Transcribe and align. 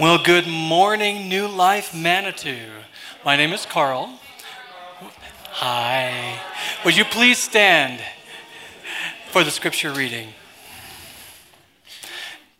Well, 0.00 0.16
good 0.16 0.46
morning, 0.46 1.28
New 1.28 1.46
Life 1.46 1.94
Manitou. 1.94 2.56
My 3.22 3.36
name 3.36 3.52
is 3.52 3.66
Carl. 3.66 4.18
Hi. 5.50 6.40
Would 6.86 6.96
you 6.96 7.04
please 7.04 7.36
stand 7.36 8.00
for 9.30 9.44
the 9.44 9.50
scripture 9.50 9.92
reading? 9.92 10.28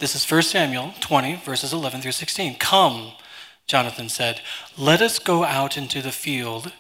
This 0.01 0.15
is 0.15 0.31
1 0.31 0.43
Samuel 0.43 0.93
20, 1.01 1.37
verses 1.37 1.73
11 1.73 2.03
through 2.03 2.13
16. 2.13 2.57
Come, 2.57 3.13
Jonathan 3.67 4.11
said, 4.11 4.43
let 4.77 5.01
us 5.01 5.19
go 5.19 5.43
out 5.43 5.79
into 5.79 6.03
the 6.03 6.13
field. 6.13 6.75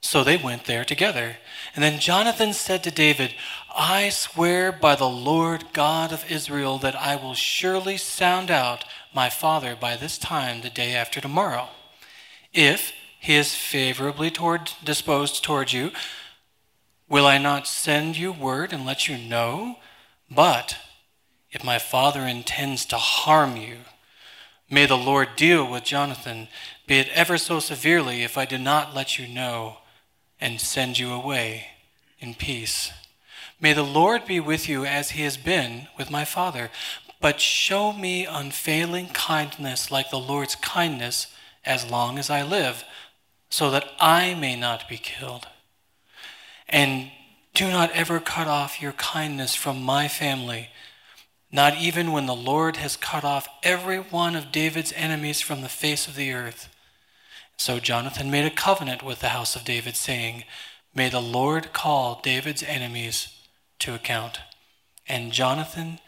So 0.00 0.24
they 0.24 0.38
went 0.38 0.64
there 0.64 0.86
together. 0.86 1.36
And 1.76 1.84
then 1.84 2.00
Jonathan 2.00 2.54
said 2.54 2.82
to 2.84 2.90
David, 2.90 3.34
I 3.76 4.08
swear 4.08 4.72
by 4.72 4.96
the 4.96 5.08
Lord 5.08 5.66
God 5.74 6.14
of 6.14 6.30
Israel 6.30 6.78
that 6.78 6.96
I 6.96 7.14
will 7.14 7.34
surely 7.34 7.98
sound 7.98 8.50
out 8.50 8.86
my 9.14 9.28
father 9.28 9.76
by 9.78 9.96
this 9.96 10.18
time 10.18 10.60
the 10.60 10.70
day 10.70 10.94
after 10.94 11.20
tomorrow. 11.20 11.68
If 12.52 12.92
he 13.20 13.36
is 13.36 13.54
favorably 13.54 14.30
toward, 14.30 14.72
disposed 14.84 15.44
toward 15.44 15.72
you, 15.72 15.92
will 17.08 17.26
I 17.26 17.38
not 17.38 17.66
send 17.66 18.16
you 18.16 18.32
word 18.32 18.72
and 18.72 18.84
let 18.84 19.08
you 19.08 19.16
know? 19.16 19.76
But 20.30 20.76
if 21.50 21.62
my 21.62 21.78
father 21.78 22.22
intends 22.22 22.84
to 22.86 22.96
harm 22.96 23.56
you, 23.56 23.78
may 24.70 24.86
the 24.86 24.96
Lord 24.96 25.36
deal 25.36 25.70
with 25.70 25.84
Jonathan, 25.84 26.48
be 26.86 26.98
it 26.98 27.08
ever 27.14 27.38
so 27.38 27.60
severely, 27.60 28.22
if 28.22 28.36
I 28.36 28.44
do 28.44 28.58
not 28.58 28.94
let 28.94 29.18
you 29.18 29.28
know 29.28 29.78
and 30.40 30.60
send 30.60 30.98
you 30.98 31.12
away 31.12 31.68
in 32.18 32.34
peace. 32.34 32.90
May 33.60 33.72
the 33.72 33.84
Lord 33.84 34.24
be 34.26 34.40
with 34.40 34.68
you 34.68 34.84
as 34.84 35.10
he 35.10 35.22
has 35.22 35.36
been 35.36 35.86
with 35.96 36.10
my 36.10 36.24
father. 36.24 36.70
But 37.22 37.40
show 37.40 37.92
me 37.92 38.26
unfailing 38.26 39.08
kindness 39.10 39.92
like 39.92 40.10
the 40.10 40.18
Lord's 40.18 40.56
kindness 40.56 41.28
as 41.64 41.88
long 41.88 42.18
as 42.18 42.28
I 42.28 42.42
live, 42.42 42.84
so 43.48 43.70
that 43.70 43.88
I 44.00 44.34
may 44.34 44.56
not 44.56 44.88
be 44.88 44.98
killed. 44.98 45.46
And 46.68 47.12
do 47.54 47.70
not 47.70 47.92
ever 47.92 48.18
cut 48.18 48.48
off 48.48 48.82
your 48.82 48.92
kindness 48.92 49.54
from 49.54 49.82
my 49.82 50.08
family, 50.08 50.70
not 51.52 51.76
even 51.76 52.10
when 52.10 52.26
the 52.26 52.34
Lord 52.34 52.78
has 52.78 52.96
cut 52.96 53.24
off 53.24 53.46
every 53.62 53.98
one 53.98 54.34
of 54.34 54.50
David's 54.50 54.92
enemies 54.96 55.40
from 55.40 55.60
the 55.60 55.68
face 55.68 56.08
of 56.08 56.16
the 56.16 56.32
earth. 56.32 56.68
So 57.56 57.78
Jonathan 57.78 58.32
made 58.32 58.46
a 58.46 58.50
covenant 58.50 59.04
with 59.04 59.20
the 59.20 59.28
house 59.28 59.54
of 59.54 59.64
David, 59.64 59.94
saying, 59.94 60.42
May 60.92 61.08
the 61.08 61.20
Lord 61.20 61.72
call 61.72 62.20
David's 62.20 62.64
enemies 62.64 63.28
to 63.78 63.94
account. 63.94 64.40
And 65.06 65.30
Jonathan 65.30 66.00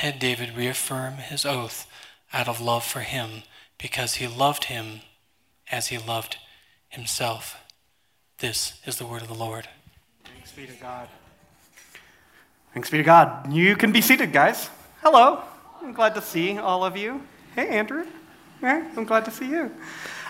had 0.00 0.18
David 0.18 0.56
reaffirm 0.56 1.16
his 1.16 1.44
oath 1.44 1.86
out 2.32 2.48
of 2.48 2.58
love 2.58 2.82
for 2.82 3.00
him 3.00 3.42
because 3.76 4.14
he 4.14 4.26
loved 4.26 4.64
him 4.64 5.00
as 5.70 5.88
he 5.88 5.98
loved 5.98 6.38
himself. 6.88 7.58
This 8.38 8.80
is 8.86 8.96
the 8.96 9.04
word 9.04 9.20
of 9.20 9.28
the 9.28 9.34
Lord. 9.34 9.68
Thanks 10.24 10.52
be 10.52 10.66
to 10.66 10.72
God. 10.80 11.06
Thanks 12.72 12.88
be 12.88 12.96
to 12.96 13.04
God. 13.04 13.52
You 13.52 13.76
can 13.76 13.92
be 13.92 14.00
seated, 14.00 14.32
guys. 14.32 14.70
Hello. 15.02 15.42
I'm 15.82 15.92
glad 15.92 16.14
to 16.14 16.22
see 16.22 16.56
all 16.56 16.82
of 16.82 16.96
you. 16.96 17.20
Hey, 17.54 17.68
Andrew. 17.68 18.06
Hey, 18.62 18.82
I'm 18.96 19.04
glad 19.04 19.26
to 19.26 19.30
see 19.30 19.50
you. 19.50 19.70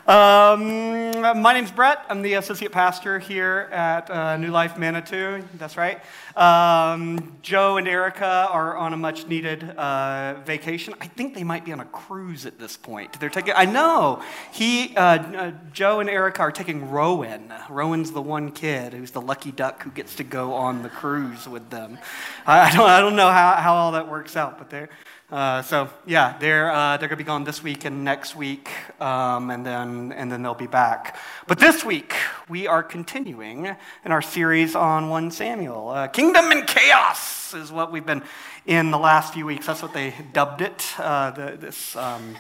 Um, 0.07 1.21
my 1.43 1.53
name's 1.53 1.71
Brett. 1.71 2.07
I'm 2.09 2.23
the 2.23 2.35
associate 2.35 2.73
pastor 2.73 3.19
here 3.19 3.69
at 3.71 4.11
uh, 4.11 4.39
New 4.39 4.49
Life 4.49 4.79
Manitou. 4.79 5.43
That's 5.59 5.77
right. 5.77 6.01
Um, 6.37 7.37
Joe 7.43 7.77
and 7.77 7.87
Erica 7.87 8.49
are 8.51 8.79
on 8.79 8.95
a 8.95 8.97
much 8.97 9.27
needed 9.27 9.63
uh, 9.63 10.41
vacation. 10.47 10.95
I 11.03 11.07
think 11.07 11.35
they 11.35 11.45
might 11.45 11.67
be 11.67 11.73
on 11.73 11.81
a 11.81 11.85
cruise 11.85 12.47
at 12.47 12.59
this 12.59 12.79
point. 12.79 13.21
They're 13.21 13.29
taking. 13.29 13.53
I 13.55 13.67
know. 13.67 14.23
He, 14.53 14.97
uh, 14.97 15.03
uh 15.03 15.53
Joe 15.73 16.01
and 16.01 16.09
Erica 16.09 16.41
are 16.41 16.53
taking 16.53 16.91
Rowan. 16.91 17.53
Rowan's 17.69 18.13
the 18.13 18.23
one 18.23 18.53
kid 18.53 18.95
who's 18.95 19.11
the 19.11 19.21
lucky 19.21 19.53
duck 19.53 19.83
who 19.83 19.91
gets 19.91 20.15
to 20.17 20.25
go 20.25 20.55
on 20.55 20.83
the 20.83 20.89
cruise 20.89 21.47
with 21.47 21.69
them. 21.69 21.99
I, 22.47 22.61
I 22.61 22.73
don't. 22.73 22.89
I 22.89 23.01
don't 23.01 23.17
know 23.17 23.31
how, 23.31 23.53
how 23.53 23.75
all 23.75 23.93
that 23.93 24.09
works 24.09 24.35
out, 24.35 24.57
but 24.57 24.71
they're. 24.71 24.89
Uh, 25.31 25.63
so 25.63 25.89
yeah, 26.07 26.37
they're 26.41 26.73
uh, 26.73 26.97
they're 26.97 27.09
gonna 27.09 27.17
be 27.17 27.23
gone 27.23 27.45
this 27.45 27.63
week 27.63 27.85
and 27.85 28.05
next 28.05 28.35
week, 28.35 28.69
um, 29.01 29.51
and 29.51 29.65
then 29.65 30.11
and 30.11 30.31
then 30.31 30.43
they'll 30.43 30.55
be 30.55 30.67
back. 30.67 31.17
But 31.47 31.61
this 31.61 31.85
week 31.85 32.15
we 32.49 32.67
are 32.67 32.83
continuing 32.83 33.67
in 34.05 34.13
our 34.13 34.23
series 34.23 34.75
on 34.75 35.09
one 35.09 35.31
Samuel. 35.31 35.91
Uh, 35.91 36.09
Kingdom 36.09 36.51
and 36.51 36.67
chaos 36.67 37.55
is 37.55 37.71
what 37.71 37.93
we've 37.93 38.05
been 38.05 38.25
in 38.67 38.91
the 38.91 38.99
last 38.99 39.33
few 39.33 39.47
weeks. 39.47 39.67
That's 39.67 39.83
what 39.83 39.93
they 39.93 40.15
dubbed 40.33 40.63
it. 40.63 40.85
Uh, 40.99 41.31
the, 41.31 41.57
this. 41.57 41.95
Um, 41.95 42.37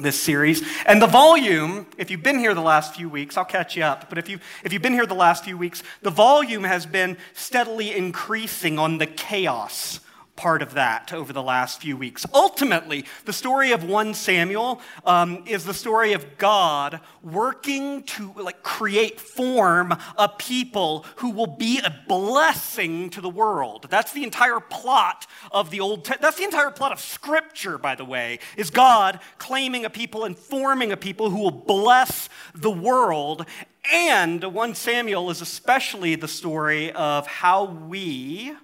this 0.00 0.22
series. 0.22 0.62
And 0.86 1.02
the 1.02 1.08
volume, 1.08 1.84
if 1.96 2.08
you've 2.08 2.22
been 2.22 2.38
here 2.38 2.54
the 2.54 2.60
last 2.60 2.94
few 2.94 3.08
weeks, 3.08 3.36
I'll 3.36 3.44
catch 3.44 3.76
you 3.76 3.82
up, 3.82 4.08
but 4.08 4.16
if, 4.16 4.28
you, 4.28 4.38
if 4.62 4.72
you've 4.72 4.80
been 4.80 4.92
here 4.92 5.06
the 5.06 5.14
last 5.14 5.42
few 5.42 5.58
weeks, 5.58 5.82
the 6.02 6.10
volume 6.10 6.62
has 6.62 6.86
been 6.86 7.16
steadily 7.34 7.92
increasing 7.96 8.78
on 8.78 8.98
the 8.98 9.06
chaos 9.06 9.98
part 10.38 10.62
of 10.62 10.74
that 10.74 11.12
over 11.12 11.32
the 11.32 11.42
last 11.42 11.82
few 11.82 11.96
weeks. 11.96 12.24
Ultimately, 12.32 13.04
the 13.24 13.32
story 13.32 13.72
of 13.72 13.82
1 13.82 14.14
Samuel 14.14 14.80
um, 15.04 15.42
is 15.46 15.64
the 15.64 15.74
story 15.74 16.12
of 16.12 16.38
God 16.38 17.00
working 17.24 18.04
to 18.04 18.32
like 18.36 18.62
create, 18.62 19.20
form 19.20 19.92
a 20.16 20.28
people 20.28 21.04
who 21.16 21.30
will 21.30 21.48
be 21.48 21.80
a 21.80 21.92
blessing 22.06 23.10
to 23.10 23.20
the 23.20 23.28
world. 23.28 23.88
That's 23.90 24.12
the 24.12 24.22
entire 24.22 24.60
plot 24.60 25.26
of 25.50 25.70
the 25.70 25.80
Old. 25.80 26.04
Testament. 26.04 26.22
That's 26.22 26.36
the 26.36 26.44
entire 26.44 26.70
plot 26.70 26.92
of 26.92 27.00
Scripture, 27.00 27.76
by 27.76 27.96
the 27.96 28.04
way, 28.04 28.38
is 28.56 28.70
God 28.70 29.18
claiming 29.38 29.84
a 29.84 29.90
people 29.90 30.24
and 30.24 30.38
forming 30.38 30.92
a 30.92 30.96
people 30.96 31.30
who 31.30 31.40
will 31.40 31.50
bless 31.50 32.28
the 32.54 32.70
world. 32.70 33.44
And 33.92 34.44
1 34.44 34.74
Samuel 34.76 35.30
is 35.30 35.40
especially 35.40 36.14
the 36.14 36.28
story 36.28 36.92
of 36.92 37.26
how 37.26 37.64
we 37.64 38.54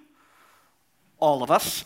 all 1.19 1.43
of 1.43 1.51
us, 1.51 1.83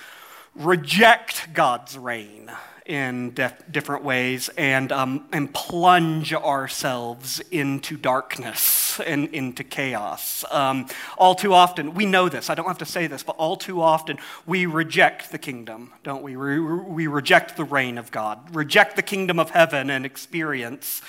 reject 0.55 1.53
God's 1.53 1.97
reign 1.97 2.51
in 2.89 3.31
def- 3.35 3.71
different 3.71 4.03
ways 4.03 4.49
and, 4.57 4.91
um, 4.91 5.27
and 5.31 5.53
plunge 5.53 6.33
ourselves 6.33 7.39
into 7.51 7.95
darkness 7.95 8.99
and 9.01 9.27
into 9.29 9.63
chaos. 9.63 10.43
Um, 10.49 10.87
all 11.15 11.35
too 11.35 11.53
often, 11.53 11.93
we 11.93 12.07
know 12.07 12.29
this, 12.29 12.49
I 12.49 12.55
don't 12.55 12.65
have 12.65 12.79
to 12.79 12.85
say 12.85 13.05
this, 13.05 13.21
but 13.21 13.35
all 13.35 13.55
too 13.55 13.79
often 13.79 14.17
we 14.47 14.65
reject 14.65 15.31
the 15.31 15.37
kingdom, 15.37 15.93
don't 16.03 16.23
we? 16.23 16.35
We, 16.35 16.59
we 16.59 17.05
reject 17.05 17.57
the 17.57 17.63
reign 17.63 17.99
of 17.99 18.09
God, 18.09 18.55
reject 18.55 18.95
the 18.95 19.03
kingdom 19.03 19.39
of 19.39 19.51
heaven 19.51 19.91
and 19.91 20.03
experience 20.03 21.03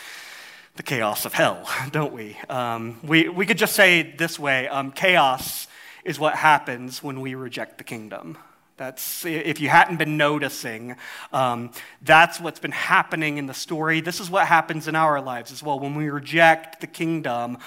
the 0.76 0.82
chaos 0.82 1.24
of 1.24 1.32
hell, 1.32 1.66
don't 1.92 2.12
we? 2.12 2.36
Um, 2.50 3.00
we, 3.02 3.30
we 3.30 3.46
could 3.46 3.58
just 3.58 3.74
say 3.74 4.02
this 4.02 4.38
way 4.38 4.68
um, 4.68 4.92
chaos 4.92 5.66
is 6.04 6.18
what 6.18 6.34
happens 6.34 7.02
when 7.02 7.20
we 7.20 7.34
reject 7.34 7.78
the 7.78 7.84
kingdom. 7.84 8.38
That's, 8.76 9.26
if 9.26 9.60
you 9.60 9.68
hadn't 9.68 9.98
been 9.98 10.16
noticing, 10.16 10.96
um, 11.34 11.70
that's 12.00 12.40
what's 12.40 12.60
been 12.60 12.72
happening 12.72 13.36
in 13.36 13.44
the 13.44 13.52
story. 13.52 14.00
This 14.00 14.20
is 14.20 14.30
what 14.30 14.46
happens 14.46 14.88
in 14.88 14.96
our 14.96 15.20
lives 15.20 15.52
as 15.52 15.62
well. 15.62 15.78
When 15.78 15.94
we 15.94 16.08
reject 16.08 16.80
the 16.80 16.86
kingdom, 16.86 17.58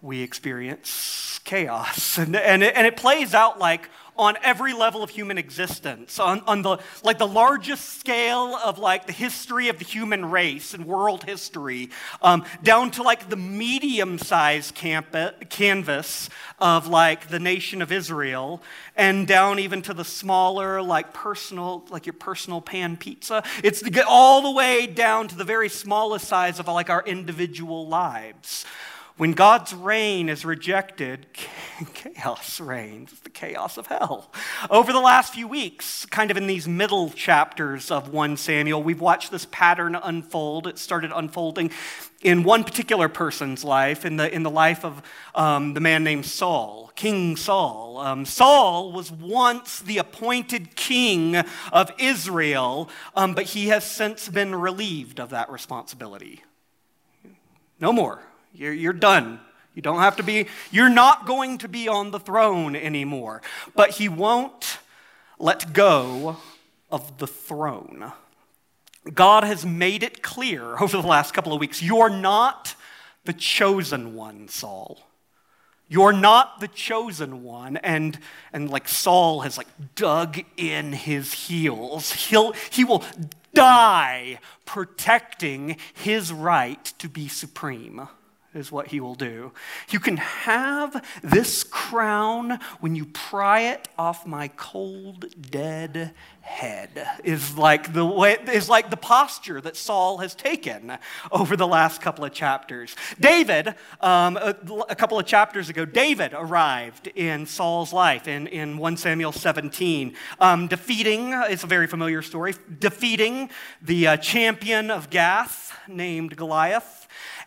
we 0.00 0.22
experience 0.22 1.40
chaos. 1.44 2.18
And, 2.24 2.34
and, 2.34 2.62
it, 2.62 2.74
and 2.76 2.86
it 2.86 2.96
plays 2.96 3.34
out 3.34 3.58
like 3.58 3.90
on 4.16 4.36
every 4.42 4.72
level 4.72 5.02
of 5.02 5.10
human 5.10 5.38
existence, 5.38 6.18
on, 6.18 6.40
on 6.46 6.62
the, 6.62 6.78
like 7.02 7.18
the 7.18 7.26
largest 7.26 7.98
scale 7.98 8.54
of 8.64 8.78
like 8.78 9.06
the 9.06 9.12
history 9.12 9.68
of 9.68 9.78
the 9.78 9.84
human 9.84 10.30
race 10.30 10.74
and 10.74 10.86
world 10.86 11.24
history, 11.24 11.90
um, 12.22 12.44
down 12.62 12.90
to 12.90 13.02
like 13.02 13.28
the 13.28 13.36
medium-sized 13.36 14.74
canvas 14.74 16.30
of 16.58 16.86
like 16.86 17.28
the 17.28 17.40
nation 17.40 17.82
of 17.82 17.90
Israel, 17.90 18.62
and 18.96 19.26
down 19.26 19.58
even 19.58 19.82
to 19.82 19.92
the 19.92 20.04
smaller, 20.04 20.80
like 20.80 21.12
personal, 21.12 21.84
like 21.90 22.06
your 22.06 22.12
personal 22.12 22.60
pan 22.60 22.96
pizza. 22.96 23.42
It's 23.62 23.82
all 24.06 24.42
the 24.42 24.52
way 24.52 24.86
down 24.86 25.28
to 25.28 25.36
the 25.36 25.44
very 25.44 25.68
smallest 25.68 26.28
size 26.28 26.60
of 26.60 26.68
like 26.68 26.90
our 26.90 27.02
individual 27.04 27.88
lives. 27.88 28.64
When 29.16 29.32
God's 29.32 29.72
reign 29.72 30.28
is 30.28 30.44
rejected, 30.44 31.26
chaos 31.94 32.60
reigns. 32.60 33.12
It's 33.12 33.20
the 33.20 33.30
chaos 33.30 33.76
of 33.76 33.86
hell. 33.86 34.30
Over 34.70 34.92
the 34.92 35.00
last 35.00 35.34
few 35.34 35.48
weeks, 35.48 36.06
kind 36.06 36.30
of 36.30 36.36
in 36.36 36.46
these 36.46 36.68
middle 36.68 37.10
chapters 37.10 37.90
of 37.90 38.08
1 38.08 38.36
Samuel, 38.36 38.82
we've 38.82 39.00
watched 39.00 39.30
this 39.30 39.46
pattern 39.50 39.94
unfold. 39.94 40.66
It 40.66 40.78
started 40.78 41.12
unfolding 41.14 41.70
in 42.22 42.42
one 42.42 42.64
particular 42.64 43.08
person's 43.08 43.64
life, 43.64 44.04
in 44.04 44.16
the, 44.16 44.32
in 44.32 44.42
the 44.42 44.50
life 44.50 44.84
of 44.84 45.02
um, 45.34 45.74
the 45.74 45.80
man 45.80 46.04
named 46.04 46.24
Saul, 46.24 46.90
King 46.94 47.36
Saul. 47.36 47.98
Um, 47.98 48.24
Saul 48.24 48.92
was 48.92 49.10
once 49.10 49.80
the 49.80 49.98
appointed 49.98 50.74
king 50.76 51.36
of 51.72 51.92
Israel, 51.98 52.88
um, 53.14 53.34
but 53.34 53.44
he 53.44 53.68
has 53.68 53.84
since 53.84 54.28
been 54.28 54.54
relieved 54.54 55.20
of 55.20 55.30
that 55.30 55.50
responsibility. 55.50 56.42
No 57.80 57.92
more. 57.92 58.22
You're, 58.54 58.72
you're 58.72 58.92
done. 58.92 59.40
You 59.74 59.82
don't 59.82 59.98
have 59.98 60.16
to 60.16 60.22
be, 60.22 60.46
you're 60.70 60.88
not 60.88 61.26
going 61.26 61.58
to 61.58 61.68
be 61.68 61.88
on 61.88 62.12
the 62.12 62.20
throne 62.20 62.76
anymore. 62.76 63.42
But 63.74 63.90
he 63.90 64.08
won't 64.08 64.78
let 65.38 65.72
go 65.72 66.36
of 66.90 67.18
the 67.18 67.26
throne. 67.26 68.12
God 69.12 69.44
has 69.44 69.66
made 69.66 70.02
it 70.02 70.22
clear 70.22 70.78
over 70.80 70.96
the 71.00 71.06
last 71.06 71.34
couple 71.34 71.52
of 71.52 71.60
weeks 71.60 71.82
you're 71.82 72.10
not 72.10 72.74
the 73.24 73.32
chosen 73.32 74.14
one, 74.14 74.48
Saul. 74.48 75.00
You're 75.88 76.12
not 76.12 76.60
the 76.60 76.68
chosen 76.68 77.42
one. 77.42 77.76
And, 77.78 78.18
and 78.52 78.70
like 78.70 78.88
Saul 78.88 79.40
has 79.40 79.58
like 79.58 79.68
dug 79.94 80.40
in 80.56 80.92
his 80.92 81.32
heels. 81.32 82.12
He'll, 82.12 82.52
he 82.70 82.84
will 82.84 83.04
die 83.52 84.38
protecting 84.64 85.76
his 85.92 86.32
right 86.32 86.84
to 86.98 87.08
be 87.08 87.28
supreme 87.28 88.08
is 88.54 88.70
what 88.70 88.88
he 88.88 89.00
will 89.00 89.14
do. 89.14 89.52
You 89.90 90.00
can 90.00 90.16
have 90.16 91.04
this 91.22 91.64
crown 91.64 92.60
when 92.80 92.94
you 92.94 93.06
pry 93.06 93.60
it 93.60 93.88
off 93.98 94.26
my 94.26 94.48
cold, 94.48 95.26
dead 95.50 96.12
head, 96.44 97.08
is 97.24 97.56
like 97.56 97.94
the 97.94 98.04
way, 98.04 98.36
is 98.52 98.68
like 98.68 98.90
the 98.90 98.96
posture 98.96 99.62
that 99.62 99.76
Saul 99.76 100.18
has 100.18 100.34
taken 100.34 100.98
over 101.32 101.56
the 101.56 101.66
last 101.66 102.02
couple 102.02 102.24
of 102.24 102.32
chapters. 102.32 102.94
David, 103.18 103.68
um, 104.02 104.36
a, 104.36 104.54
a, 104.90 104.94
couple 104.94 105.18
of 105.18 105.24
chapters 105.24 105.70
ago, 105.70 105.86
David 105.86 106.32
arrived 106.34 107.06
in 107.14 107.46
Saul's 107.46 107.94
life 107.94 108.28
in, 108.28 108.46
in 108.48 108.76
1 108.76 108.96
Samuel 108.98 109.32
17, 109.32 110.14
um, 110.38 110.68
defeating, 110.68 111.32
it's 111.32 111.64
a 111.64 111.66
very 111.66 111.86
familiar 111.86 112.20
story, 112.20 112.54
defeating 112.78 113.48
the 113.80 114.06
uh, 114.06 114.16
champion 114.18 114.90
of 114.90 115.08
Gath 115.08 115.72
named 115.88 116.36
Goliath. 116.36 117.03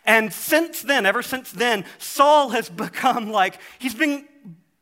And 0.07 0.31
since 0.31 0.81
then, 0.81 1.06
ever 1.06 1.21
since 1.21 1.51
then, 1.51 1.83
Saul 2.00 2.50
has 2.50 2.69
become 2.69 3.30
like, 3.30 3.59
he's 3.77 3.94
been 3.94 4.25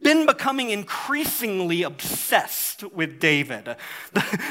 been 0.02 0.28
becoming 0.28 0.70
increasingly 0.70 1.82
obsessed 1.82 2.84
with 2.94 3.20
David. 3.20 3.76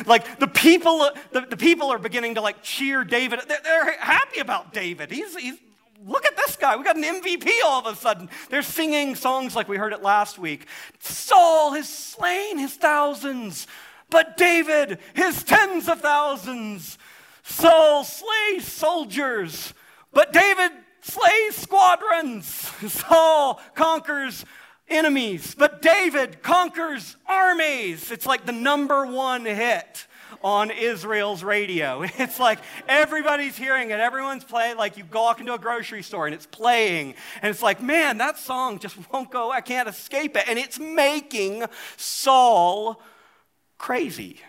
like 0.05 0.41
the 0.41 0.49
people, 0.49 1.09
the, 1.31 1.43
the, 1.43 1.57
people 1.57 1.93
are 1.93 1.99
beginning 1.99 2.35
to 2.35 2.41
like 2.41 2.61
cheer 2.61 3.05
David. 3.05 3.39
They're, 3.47 3.61
they're 3.63 3.99
happy 4.01 4.41
about 4.41 4.73
David. 4.73 5.13
He's, 5.13 5.37
he's, 5.37 5.57
look 6.05 6.27
at 6.27 6.37
this 6.37 6.57
guy. 6.57 6.75
We 6.75 6.83
got 6.83 6.97
an 6.97 7.05
MVP 7.05 7.49
all 7.65 7.87
of 7.87 7.87
a 7.87 7.97
sudden. 7.97 8.29
They're 8.51 8.63
singing 8.63 9.15
songs 9.15 9.55
like 9.55 9.69
we 9.69 9.77
heard 9.77 9.93
it 9.93 10.03
last 10.03 10.41
week. 10.41 10.67
Saul 10.99 11.75
has 11.75 11.89
slain 11.89 12.59
his 12.59 12.75
thousands, 12.75 13.69
but 14.11 14.37
David 14.37 14.99
his 15.15 15.45
tens 15.45 15.89
of 15.89 16.01
thousands. 16.01 16.99
Saul 17.45 18.03
slays 18.03 18.67
soldiers 18.67 19.73
but 20.15 20.33
David 20.33 20.71
slays 21.03 21.57
squadrons. 21.57 22.47
Saul 22.89 23.61
conquers 23.75 24.45
enemies, 24.89 25.55
but 25.57 25.83
David 25.83 26.43
conquers 26.43 27.17
armies. 27.27 28.11
It's 28.11 28.27
like 28.27 28.47
the 28.47 28.53
number 28.53 29.07
one 29.07 29.45
hit 29.45 30.07
on 30.43 30.71
Israel's 30.71 31.43
radio. 31.43 32.05
It's 32.19 32.39
like 32.39 32.59
everybody's 32.89 33.57
hearing 33.57 33.91
it, 33.91 34.01
everyone's 34.01 34.45
playing. 34.45 34.77
Like 34.77 34.97
you 34.97 35.05
walk 35.13 35.41
into 35.41 35.55
a 35.55 35.59
grocery 35.59 36.03
store 36.03 36.27
and 36.27 36.35
it's 36.35 36.47
playing, 36.47 37.15
and 37.43 37.51
it's 37.51 37.63
like, 37.63 37.83
man, 37.83 38.19
that 38.19 38.39
song 38.39 38.79
just 38.79 38.97
won't 39.13 39.31
go, 39.31 39.51
I 39.51 39.61
can't 39.61 39.89
escape 39.89 40.37
it. 40.37 40.45
And 40.49 40.59
it's 40.59 40.79
making 40.79 41.65
Saul 41.97 43.01
crazy. 43.79 44.41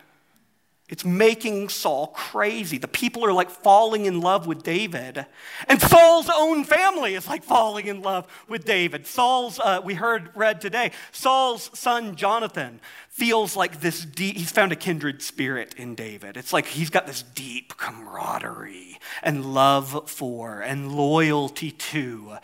It's 0.88 1.04
making 1.04 1.70
Saul 1.70 2.08
crazy. 2.08 2.78
The 2.78 2.88
people 2.88 3.26
are 3.26 3.34
like 3.34 3.50
falling 3.50 4.06
in 4.06 4.22
love 4.22 4.46
with 4.46 4.62
David. 4.62 5.26
And 5.68 5.82
Saul's 5.82 6.30
own 6.32 6.64
family 6.64 7.16
is 7.16 7.28
like 7.28 7.44
falling 7.44 7.88
in 7.88 8.04
love 8.04 8.28
with 8.48 8.66
David. 8.66 9.08
Saul's, 9.08 9.60
uh, 9.60 9.82
we 9.84 9.96
heard, 9.96 10.30
read 10.36 10.62
today, 10.62 10.92
Saul's 11.12 11.72
son 11.74 12.16
Jonathan 12.16 12.80
feels 13.10 13.56
like 13.56 13.82
this 13.82 14.06
deep, 14.06 14.38
he's 14.38 14.52
found 14.52 14.72
a 14.72 14.76
kindred 14.76 15.24
spirit 15.24 15.74
in 15.76 15.96
David. 15.96 16.38
It's 16.38 16.54
like 16.54 16.68
he's 16.68 16.92
got 16.92 17.08
this 17.08 17.24
deep 17.24 17.78
camaraderie 17.78 19.00
and 19.24 19.56
love 19.56 20.08
for 20.08 20.62
and 20.62 20.92
loyalty 20.92 21.72
to 21.72 22.38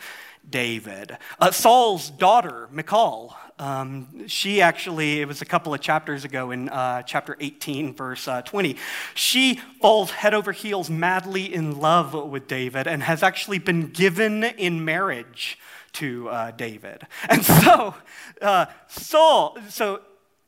David. 0.48 1.16
Uh, 1.38 1.52
Saul's 1.52 2.10
daughter, 2.10 2.68
Michal, 2.72 3.36
um, 3.58 4.26
she 4.26 4.60
actually, 4.60 5.20
it 5.20 5.28
was 5.28 5.42
a 5.42 5.44
couple 5.44 5.72
of 5.72 5.80
chapters 5.80 6.24
ago 6.24 6.50
in 6.50 6.68
uh, 6.68 7.02
chapter 7.02 7.36
18, 7.40 7.94
verse 7.94 8.26
uh, 8.26 8.42
20. 8.42 8.76
She 9.14 9.60
falls 9.80 10.10
head 10.10 10.34
over 10.34 10.52
heels 10.52 10.90
madly 10.90 11.52
in 11.52 11.78
love 11.78 12.14
with 12.14 12.48
David 12.48 12.86
and 12.86 13.02
has 13.02 13.22
actually 13.22 13.58
been 13.58 13.88
given 13.88 14.44
in 14.44 14.84
marriage 14.84 15.58
to 15.94 16.28
uh, 16.28 16.50
David. 16.52 17.06
And 17.28 17.44
so, 17.64 17.94
uh, 18.40 18.66
Saul, 18.88 19.58
so 19.68 20.00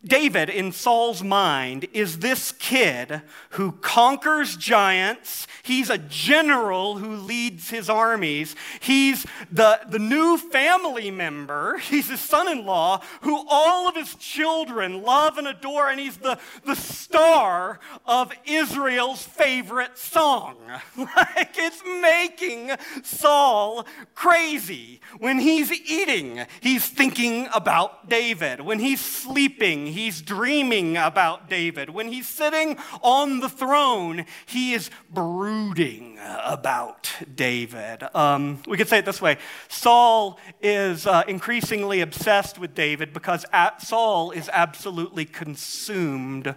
David, 0.04 0.50
in 0.50 0.72
Saul's 0.72 1.22
mind, 1.22 1.86
is 1.92 2.18
this 2.18 2.52
kid 2.52 3.22
who 3.50 3.72
conquers 3.72 4.56
giants. 4.56 5.46
He's 5.62 5.88
a 5.88 5.98
general 5.98 6.98
who 6.98 7.16
leads 7.16 7.70
his 7.70 7.88
armies. 7.88 8.54
He's 8.80 9.26
the, 9.50 9.80
the 9.88 9.98
new 9.98 10.36
family 10.36 11.10
member. 11.10 11.78
He's 11.94 12.10
his 12.10 12.20
son 12.20 12.48
in 12.48 12.66
law 12.66 13.02
who 13.22 13.46
all 13.48 13.88
of 13.88 13.94
his 13.94 14.14
children 14.16 15.02
love 15.02 15.38
and 15.38 15.46
adore, 15.46 15.88
and 15.88 16.00
he's 16.00 16.16
the, 16.16 16.38
the 16.64 16.74
star 16.74 17.78
of 18.04 18.32
Israel's 18.44 19.22
favorite 19.22 19.96
song. 19.96 20.56
like 20.96 21.54
it's 21.56 21.82
making 22.02 22.72
Saul 23.02 23.86
crazy. 24.14 25.00
When 25.18 25.38
he's 25.38 25.72
eating, 25.72 26.46
he's 26.60 26.86
thinking 26.86 27.48
about 27.54 28.08
David. 28.08 28.60
When 28.60 28.78
he's 28.78 29.00
sleeping, 29.00 29.86
he's 29.94 30.20
dreaming 30.20 30.96
about 30.96 31.48
David. 31.48 31.90
When 31.90 32.08
he's 32.08 32.28
sitting 32.28 32.78
on 33.00 33.40
the 33.40 33.48
throne, 33.48 34.26
he 34.44 34.74
is 34.74 34.90
brooding 35.10 36.18
about 36.22 37.10
David. 37.34 38.02
Um, 38.14 38.60
we 38.66 38.76
could 38.76 38.88
say 38.88 38.98
it 38.98 39.06
this 39.06 39.22
way 39.22 39.38
Saul 39.68 40.38
is 40.60 41.06
uh, 41.06 41.22
increasingly 41.26 42.00
obsessed 42.00 42.58
with 42.58 42.74
David 42.74 43.12
because 43.12 43.46
Saul 43.78 44.30
is 44.32 44.50
absolutely 44.52 45.24
consumed 45.24 46.54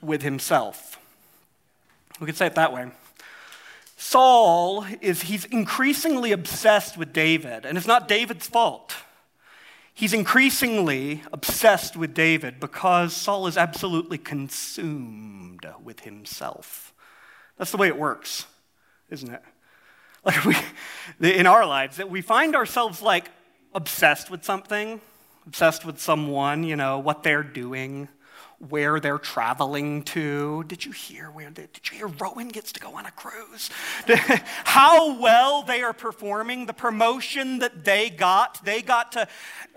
with 0.00 0.22
himself. 0.22 0.98
We 2.20 2.26
could 2.26 2.36
say 2.36 2.46
it 2.46 2.54
that 2.56 2.72
way. 2.72 2.90
Saul 3.96 4.84
is 5.00 5.22
he's 5.22 5.44
increasingly 5.44 6.32
obsessed 6.32 6.96
with 6.96 7.12
David, 7.12 7.64
and 7.64 7.78
it's 7.78 7.86
not 7.86 8.08
David's 8.08 8.48
fault. 8.48 8.96
He's 9.94 10.14
increasingly 10.14 11.22
obsessed 11.32 11.96
with 11.96 12.14
David 12.14 12.58
because 12.58 13.14
Saul 13.14 13.46
is 13.46 13.56
absolutely 13.56 14.18
consumed 14.18 15.66
with 15.82 16.00
himself. 16.00 16.94
That's 17.58 17.70
the 17.70 17.76
way 17.76 17.88
it 17.88 17.98
works, 17.98 18.46
isn't 19.10 19.32
it? 19.32 19.42
Like 20.24 20.44
we, 20.44 20.54
in 21.32 21.46
our 21.46 21.66
lives, 21.66 21.96
that 21.96 22.08
we 22.08 22.20
find 22.20 22.54
ourselves 22.54 23.02
like 23.02 23.28
obsessed 23.74 24.30
with 24.30 24.44
something, 24.44 25.00
obsessed 25.48 25.84
with 25.84 26.00
someone, 26.00 26.62
you 26.62 26.76
know, 26.76 27.00
what 27.00 27.24
they're 27.24 27.42
doing, 27.42 28.06
where 28.68 29.00
they're 29.00 29.18
traveling 29.18 30.02
to. 30.02 30.64
Did 30.64 30.84
you 30.84 30.92
hear 30.92 31.30
where 31.30 31.50
did 31.50 31.68
you 31.90 31.98
hear 31.98 32.06
Rowan 32.06 32.48
gets 32.48 32.72
to 32.72 32.80
go 32.80 32.96
on 32.96 33.06
a 33.06 33.10
cruise? 33.10 33.70
How 34.64 35.18
well 35.20 35.62
they 35.62 35.82
are 35.82 35.92
performing, 35.92 36.66
the 36.66 36.72
promotion 36.72 37.58
that 37.58 37.84
they 37.84 38.10
got, 38.10 38.64
they 38.64 38.82
got 38.82 39.12
to 39.12 39.28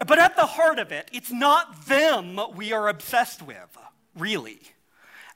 but 0.07 0.19
at 0.19 0.35
the 0.35 0.45
heart 0.45 0.79
of 0.79 0.91
it, 0.91 1.09
it's 1.11 1.31
not 1.31 1.85
them 1.85 2.39
we 2.55 2.73
are 2.73 2.87
obsessed 2.87 3.41
with, 3.41 3.77
really. 4.15 4.61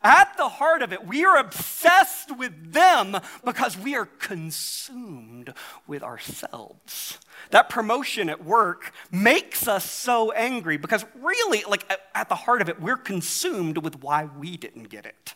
At 0.02 0.38
the 0.38 0.48
heart 0.48 0.82
of 0.82 0.94
it, 0.94 1.06
we 1.06 1.26
are 1.26 1.38
obsessed 1.38 2.36
with 2.38 2.72
them 2.72 3.18
because 3.44 3.78
we 3.78 3.96
are 3.96 4.06
consumed 4.06 5.54
with 5.88 6.04
ourselves. 6.04 7.18
That 7.52 7.68
promotion 7.68 8.30
at 8.30 8.46
work 8.46 8.94
makes 9.12 9.68
us 9.68 9.84
so 9.84 10.32
angry 10.32 10.78
because, 10.78 11.04
really, 11.22 11.64
like 11.68 11.84
at 12.16 12.30
the 12.30 12.36
heart 12.36 12.62
of 12.62 12.70
it, 12.70 12.82
we're 12.82 12.96
consumed 12.96 13.80
with 13.80 14.02
why 14.02 14.30
we 14.38 14.56
didn't 14.56 14.90
get 14.90 15.06
it. 15.06 15.34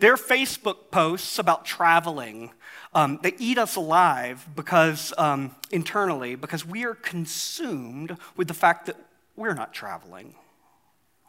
Their 0.00 0.16
Facebook 0.16 0.90
posts 0.90 1.38
about 1.38 1.64
traveling, 1.64 2.50
um, 2.92 3.20
they 3.22 3.34
eat 3.38 3.58
us 3.58 3.76
alive 3.76 4.48
because 4.56 5.12
um, 5.16 5.54
internally, 5.70 6.34
because 6.34 6.66
we 6.66 6.84
are 6.84 6.94
consumed 6.94 8.16
with 8.34 8.48
the 8.48 8.54
fact 8.54 8.86
that 8.86 8.96
we're 9.36 9.54
not 9.54 9.72
traveling. 9.72 10.34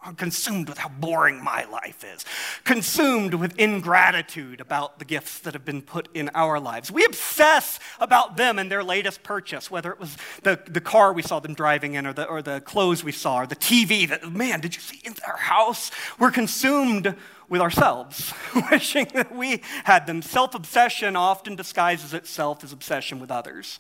I'm 0.04 0.16
consumed 0.16 0.68
with 0.68 0.80
how 0.80 0.90
boring 0.90 1.44
my 1.44 1.66
life 1.66 2.04
is, 2.04 2.26
consumed 2.64 3.36
with 3.36 3.58
ingratitude 3.60 4.60
about 4.60 4.98
the 4.98 5.06
gifts 5.06 5.38
that 5.40 5.54
have 5.54 5.64
been 5.64 5.84
put 5.84 6.10
in 6.16 6.32
our 6.34 6.60
lives. 6.60 6.92
We 6.92 7.06
obsess 7.06 7.80
about 8.00 8.36
them 8.36 8.58
and 8.58 8.72
their 8.72 8.84
latest 8.84 9.22
purchase, 9.22 9.70
whether 9.70 9.92
it 9.92 10.00
was 10.00 10.18
the, 10.42 10.60
the 10.68 10.82
car 10.82 11.14
we 11.14 11.22
saw 11.22 11.40
them 11.40 11.54
driving 11.54 11.94
in, 11.94 12.08
or 12.08 12.14
the, 12.14 12.26
or 12.26 12.42
the 12.42 12.62
clothes 12.62 13.04
we 13.04 13.12
saw, 13.12 13.42
or 13.42 13.48
the 13.48 13.56
TV 13.56 14.10
that, 14.10 14.32
man, 14.32 14.60
did 14.60 14.76
you 14.76 14.82
see 14.82 15.00
in 15.04 15.14
our 15.28 15.38
house? 15.38 15.92
We're 16.18 16.32
consumed 16.32 17.16
with 17.48 17.62
ourselves, 17.62 18.34
wishing 18.72 19.08
that 19.14 19.36
we 19.36 19.62
had 19.84 20.08
them. 20.08 20.24
Self 20.24 20.56
obsession 20.56 21.16
often 21.16 21.56
disguises 21.56 22.14
itself 22.14 22.64
as 22.64 22.74
obsession 22.74 23.20
with 23.20 23.30
others. 23.30 23.80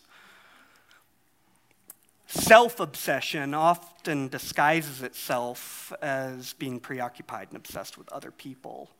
Self 2.51 2.81
obsession 2.81 3.53
often 3.53 4.27
disguises 4.27 5.01
itself 5.03 5.93
as 6.01 6.51
being 6.51 6.81
preoccupied 6.81 7.48
and 7.48 7.55
obsessed 7.55 7.98
with 7.98 8.12
other 8.12 8.29
people. 8.29 8.91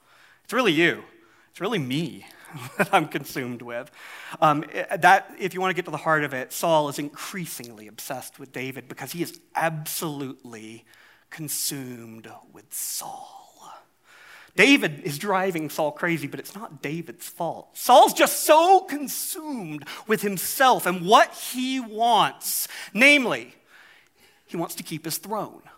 It's 0.46 0.54
really 0.54 0.72
you. 0.72 1.04
It's 1.50 1.60
really 1.60 1.78
me 1.78 2.26
that 2.78 2.88
I'm 2.94 3.10
consumed 3.10 3.62
with. 3.62 3.92
Um, 4.40 4.64
that, 4.98 5.36
if 5.38 5.54
you 5.54 5.60
want 5.60 5.72
to 5.72 5.76
get 5.76 5.84
to 5.84 5.92
the 5.92 5.98
heart 5.98 6.24
of 6.24 6.34
it, 6.34 6.54
Saul 6.54 6.88
is 6.88 6.98
increasingly 6.98 7.90
obsessed 7.90 8.40
with 8.40 8.54
David 8.54 8.88
because 8.88 9.12
he 9.12 9.22
is 9.22 9.38
absolutely 9.54 10.86
consumed 11.30 12.32
with 12.54 12.74
Saul. 12.74 13.41
David 14.56 15.02
is 15.02 15.18
driving 15.18 15.70
Saul 15.70 15.92
crazy, 15.92 16.28
but 16.28 16.40
it's 16.40 16.56
not 16.56 16.82
David's 16.82 17.28
fault. 17.28 17.70
Saul's 17.74 18.14
just 18.14 18.44
so 18.44 18.82
consumed 18.82 19.86
with 20.08 20.22
himself 20.22 20.86
and 20.86 21.06
what 21.06 21.34
he 21.34 21.80
wants. 21.80 22.68
Namely, 22.94 23.56
he 24.48 24.58
wants 24.58 24.76
to 24.76 24.84
keep 24.84 25.06
his 25.06 25.18
throne. 25.18 25.62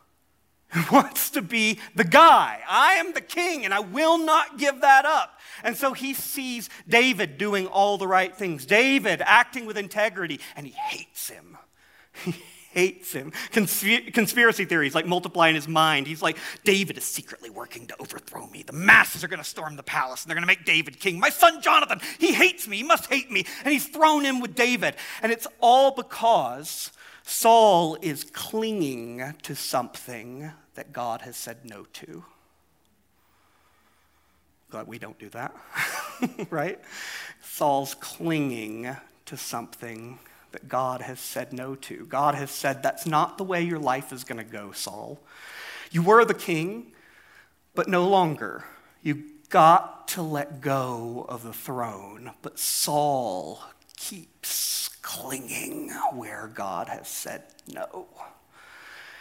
He 0.74 0.82
wants 0.92 1.30
to 1.32 1.44
be 1.44 1.80
the 1.94 2.03
guy. 2.03 2.60
I 2.68 2.94
am 2.94 3.13
the 3.13 3.22
king, 3.22 3.63
and 3.63 3.72
I 3.72 3.80
will 3.82 4.18
not 4.18 4.58
give 4.58 4.82
that 4.82 5.06
up. 5.06 5.39
And 5.63 5.77
so 5.77 5.94
he 5.94 6.15
sees 6.15 6.68
David 6.89 7.38
doing 7.38 7.68
all 7.68 8.00
the 8.00 8.08
right 8.08 8.36
things, 8.36 8.65
David 8.65 9.22
acting 9.24 9.68
with 9.68 9.77
integrity, 9.77 10.39
and 10.56 10.65
he 10.65 10.74
hates 10.74 11.30
him. 11.30 11.60
hates 12.74 13.13
him. 13.13 13.32
conspiracy 13.51 14.65
theories 14.65 14.96
like 14.96 15.06
multiply 15.06 15.50
in 15.50 15.56
his 15.56 15.68
mind. 15.68 16.08
He's 16.08 16.22
like, 16.22 16.38
David 16.63 16.98
is 16.98 17.03
secretly 17.03 17.50
working 17.50 17.88
to 17.88 17.96
overthrow 18.00 18.48
me. 18.48 18.63
The 18.63 18.74
masses 18.74 19.24
are 19.24 19.27
going 19.27 19.42
to 19.42 19.46
storm 19.46 19.75
the 19.75 19.84
palace 19.84 20.24
and 20.24 20.30
they're 20.30 20.36
going 20.36 20.44
to 20.44 20.48
make 20.48 20.65
David 20.65 21.00
king. 21.00 21.20
My 21.20 21.30
son 21.30 21.62
Jonathan, 21.62 22.01
he 22.20 22.34
hates 22.34 22.68
me. 22.68 22.77
He 22.77 22.84
must 22.84 23.06
hate 23.08 23.32
me. 23.32 23.46
And 23.63 23.72
he's 23.72 23.88
thrown 23.88 24.25
in 24.25 24.39
with 24.39 24.56
David. 24.56 24.96
And 25.22 25.32
it's 25.32 25.48
all 25.60 25.92
because 25.92 26.92
Saul 27.24 27.98
is 28.01 28.25
clinging 28.25 29.36
to 29.44 29.56
something 29.56 30.51
that 30.75 30.92
God 30.92 31.22
has 31.22 31.38
said 31.38 31.58
no 31.63 31.86
to. 31.94 32.24
Glad 34.70 34.88
we 34.88 34.98
don't 34.98 35.20
do 35.20 35.30
that, 35.30 35.56
right? 36.50 36.80
Saul's 37.44 37.94
clinging 37.96 38.96
to 39.25 39.38
something 39.38 40.18
that 40.54 40.68
God 40.68 41.02
has 41.02 41.20
said 41.20 41.54
no 41.54 41.76
to. 41.76 42.06
God 42.06 42.36
has 42.36 42.50
said, 42.50 42.82
That's 42.82 43.06
not 43.06 43.38
the 43.38 43.44
way 43.44 43.62
your 43.62 43.80
life 43.80 44.12
is 44.12 44.24
going 44.24 44.38
to 44.38 44.50
go, 44.50 44.72
Saul. 44.72 45.20
You 45.92 46.02
were 46.02 46.26
the 46.26 46.34
king, 46.34 46.94
but 47.76 47.88
no 47.88 48.08
longer. 48.08 48.64
You 49.02 49.24
got 49.50 50.08
to 50.10 50.22
let 50.22 50.62
go 50.62 51.26
of 51.28 51.44
the 51.44 51.54
throne. 51.54 52.32
But 52.42 52.58
Saul 52.58 53.62
keeps 53.98 54.90
clinging 55.02 55.92
where 56.14 56.50
God 56.54 56.88
has 56.88 57.08
said 57.08 57.44
no. 57.68 58.08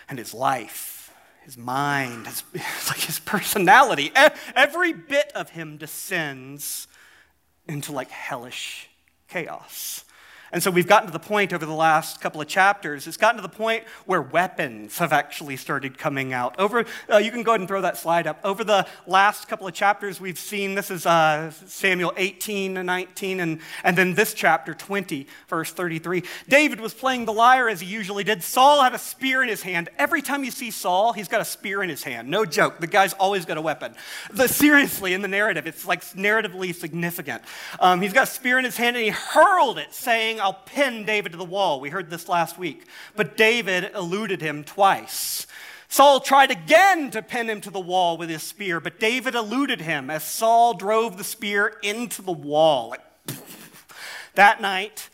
And 0.08 0.18
his 0.18 0.32
life 0.32 1.02
his 1.44 1.58
mind, 1.58 2.26
his, 2.26 2.44
like 2.88 3.00
his 3.00 3.18
personality, 3.18 4.12
every 4.54 4.92
bit 4.92 5.32
of 5.34 5.50
him 5.50 5.76
descends 5.76 6.86
into 7.66 7.92
like 7.92 8.10
hellish 8.10 8.88
chaos. 9.28 10.04
And 10.52 10.62
so 10.62 10.70
we've 10.70 10.86
gotten 10.86 11.06
to 11.06 11.12
the 11.12 11.18
point 11.18 11.54
over 11.54 11.64
the 11.64 11.72
last 11.72 12.20
couple 12.20 12.38
of 12.42 12.46
chapters, 12.46 13.06
it's 13.06 13.16
gotten 13.16 13.36
to 13.36 13.42
the 13.42 13.48
point 13.48 13.84
where 14.04 14.20
weapons 14.20 14.98
have 14.98 15.10
actually 15.10 15.56
started 15.56 15.96
coming 15.96 16.34
out. 16.34 16.58
Over, 16.60 16.84
uh, 17.10 17.16
you 17.16 17.30
can 17.30 17.42
go 17.42 17.52
ahead 17.52 17.60
and 17.60 17.68
throw 17.68 17.80
that 17.80 17.96
slide 17.96 18.26
up. 18.26 18.38
Over 18.44 18.62
the 18.62 18.86
last 19.06 19.48
couple 19.48 19.66
of 19.66 19.72
chapters, 19.72 20.20
we've 20.20 20.38
seen 20.38 20.74
this 20.74 20.90
is 20.90 21.06
uh, 21.06 21.50
Samuel 21.66 22.12
18 22.18 22.76
and 22.76 22.86
19, 22.86 23.40
and, 23.40 23.60
and 23.82 23.96
then 23.96 24.12
this 24.12 24.34
chapter 24.34 24.74
20, 24.74 25.26
verse 25.48 25.72
33. 25.72 26.22
David 26.50 26.80
was 26.80 26.92
playing 26.92 27.24
the 27.24 27.32
lyre 27.32 27.70
as 27.70 27.80
he 27.80 27.86
usually 27.86 28.22
did. 28.22 28.42
Saul 28.42 28.82
had 28.82 28.94
a 28.94 28.98
spear 28.98 29.42
in 29.42 29.48
his 29.48 29.62
hand. 29.62 29.88
Every 29.98 30.20
time 30.20 30.44
you 30.44 30.50
see 30.50 30.70
Saul, 30.70 31.14
he's 31.14 31.28
got 31.28 31.40
a 31.40 31.46
spear 31.46 31.82
in 31.82 31.88
his 31.88 32.02
hand. 32.02 32.28
No 32.28 32.44
joke. 32.44 32.78
The 32.78 32.86
guy's 32.86 33.14
always 33.14 33.46
got 33.46 33.56
a 33.56 33.62
weapon. 33.62 33.94
The, 34.30 34.48
seriously, 34.48 35.14
in 35.14 35.22
the 35.22 35.28
narrative, 35.28 35.66
it's 35.66 35.86
like 35.86 36.02
narratively 36.12 36.74
significant. 36.74 37.42
Um, 37.80 38.02
he's 38.02 38.12
got 38.12 38.24
a 38.24 38.30
spear 38.30 38.58
in 38.58 38.66
his 38.66 38.76
hand 38.76 38.96
and 38.96 39.04
he 39.04 39.10
hurled 39.10 39.78
it, 39.78 39.94
saying, 39.94 40.41
I'll 40.42 40.54
pin 40.54 41.04
David 41.04 41.32
to 41.32 41.38
the 41.38 41.44
wall. 41.44 41.80
We 41.80 41.90
heard 41.90 42.10
this 42.10 42.28
last 42.28 42.58
week. 42.58 42.86
But 43.14 43.36
David 43.36 43.92
eluded 43.94 44.42
him 44.42 44.64
twice. 44.64 45.46
Saul 45.88 46.20
tried 46.20 46.50
again 46.50 47.10
to 47.10 47.22
pin 47.22 47.48
him 47.48 47.60
to 47.60 47.70
the 47.70 47.78
wall 47.78 48.16
with 48.16 48.30
his 48.30 48.42
spear, 48.42 48.80
but 48.80 48.98
David 48.98 49.34
eluded 49.34 49.82
him 49.82 50.08
as 50.10 50.24
Saul 50.24 50.74
drove 50.74 51.18
the 51.18 51.24
spear 51.24 51.76
into 51.82 52.22
the 52.22 52.32
wall. 52.32 52.88
Like, 52.88 53.02
that 54.34 54.60
night, 54.60 55.10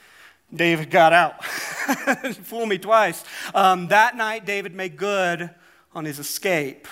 David 0.54 0.88
got 0.88 1.12
out. 1.12 1.44
Fool 2.44 2.64
me 2.64 2.78
twice. 2.78 3.24
Um, 3.54 3.88
that 3.88 4.16
night, 4.16 4.46
David 4.46 4.74
made 4.74 4.96
good 4.96 5.50
on 5.94 6.04
his 6.04 6.18
escape. 6.18 6.86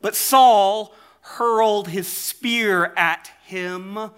But 0.00 0.16
Saul 0.16 0.94
hurled 1.20 1.88
his 1.88 2.08
spear 2.08 2.92
at 2.96 3.30
him 3.44 4.10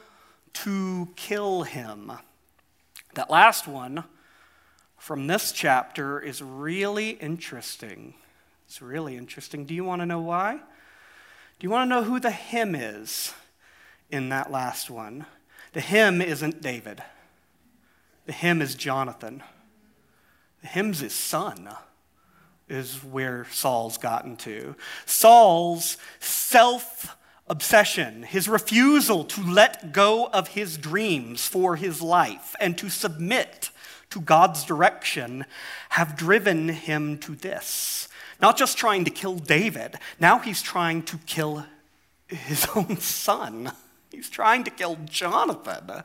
to 0.53 1.09
kill 1.17 1.65
him. 1.65 2.13
That 3.15 3.31
last 3.31 3.67
one 3.67 4.05
from 4.97 5.27
this 5.27 5.53
chapter 5.53 6.21
is 6.21 6.43
really 6.43 7.11
interesting. 7.11 8.15
It's 8.67 8.83
really 8.83 9.17
interesting. 9.17 9.65
Do 9.65 9.75
you 9.75 9.85
want 9.85 10.03
to 10.03 10.07
know 10.07 10.21
why? 10.21 10.55
Do 10.55 11.67
you 11.67 11.71
want 11.71 11.89
to 11.89 11.95
know 11.95 12.05
who 12.05 12.19
the 12.19 12.31
him 12.31 12.75
is 12.75 13.33
in 14.11 14.31
that 14.31 14.51
last 14.51 14.91
one? 14.91 15.27
The 15.73 15.81
him 15.81 16.21
isn't 16.21 16.63
David, 16.63 17.03
the 18.27 18.33
him 18.33 18.63
is 18.63 18.75
Jonathan. 18.75 19.43
The 20.63 20.69
him's 20.69 21.01
his 21.01 21.15
son 21.15 21.69
is 22.71 23.05
where 23.05 23.47
Saul's 23.51 23.99
gotten 23.99 24.37
to. 24.39 24.75
Saul's 25.05 25.99
self 26.21 27.19
obsession, 27.47 28.23
his 28.23 28.49
refusal 28.49 29.25
to 29.25 29.43
let 29.43 29.93
go 29.93 30.27
of 30.29 30.49
his 30.49 30.77
dreams 30.77 31.47
for 31.47 31.77
his 31.77 32.01
life 32.01 32.55
and 32.61 32.77
to 32.79 32.89
submit 32.89 33.71
to 34.11 34.21
God's 34.21 34.65
direction 34.65 35.45
have 35.91 36.17
driven 36.17 36.69
him 36.69 37.19
to 37.19 37.35
this. 37.35 38.09
Not 38.41 38.57
just 38.57 38.79
trying 38.79 39.05
to 39.05 39.11
kill 39.11 39.37
David, 39.37 39.97
now 40.19 40.39
he's 40.39 40.63
trying 40.63 41.03
to 41.05 41.19
kill 41.19 41.67
his 42.29 42.67
own 42.75 42.97
son. 42.99 43.73
He's 44.11 44.31
trying 44.31 44.65
to 44.65 44.71
kill 44.71 44.97
Jonathan. 45.05 46.05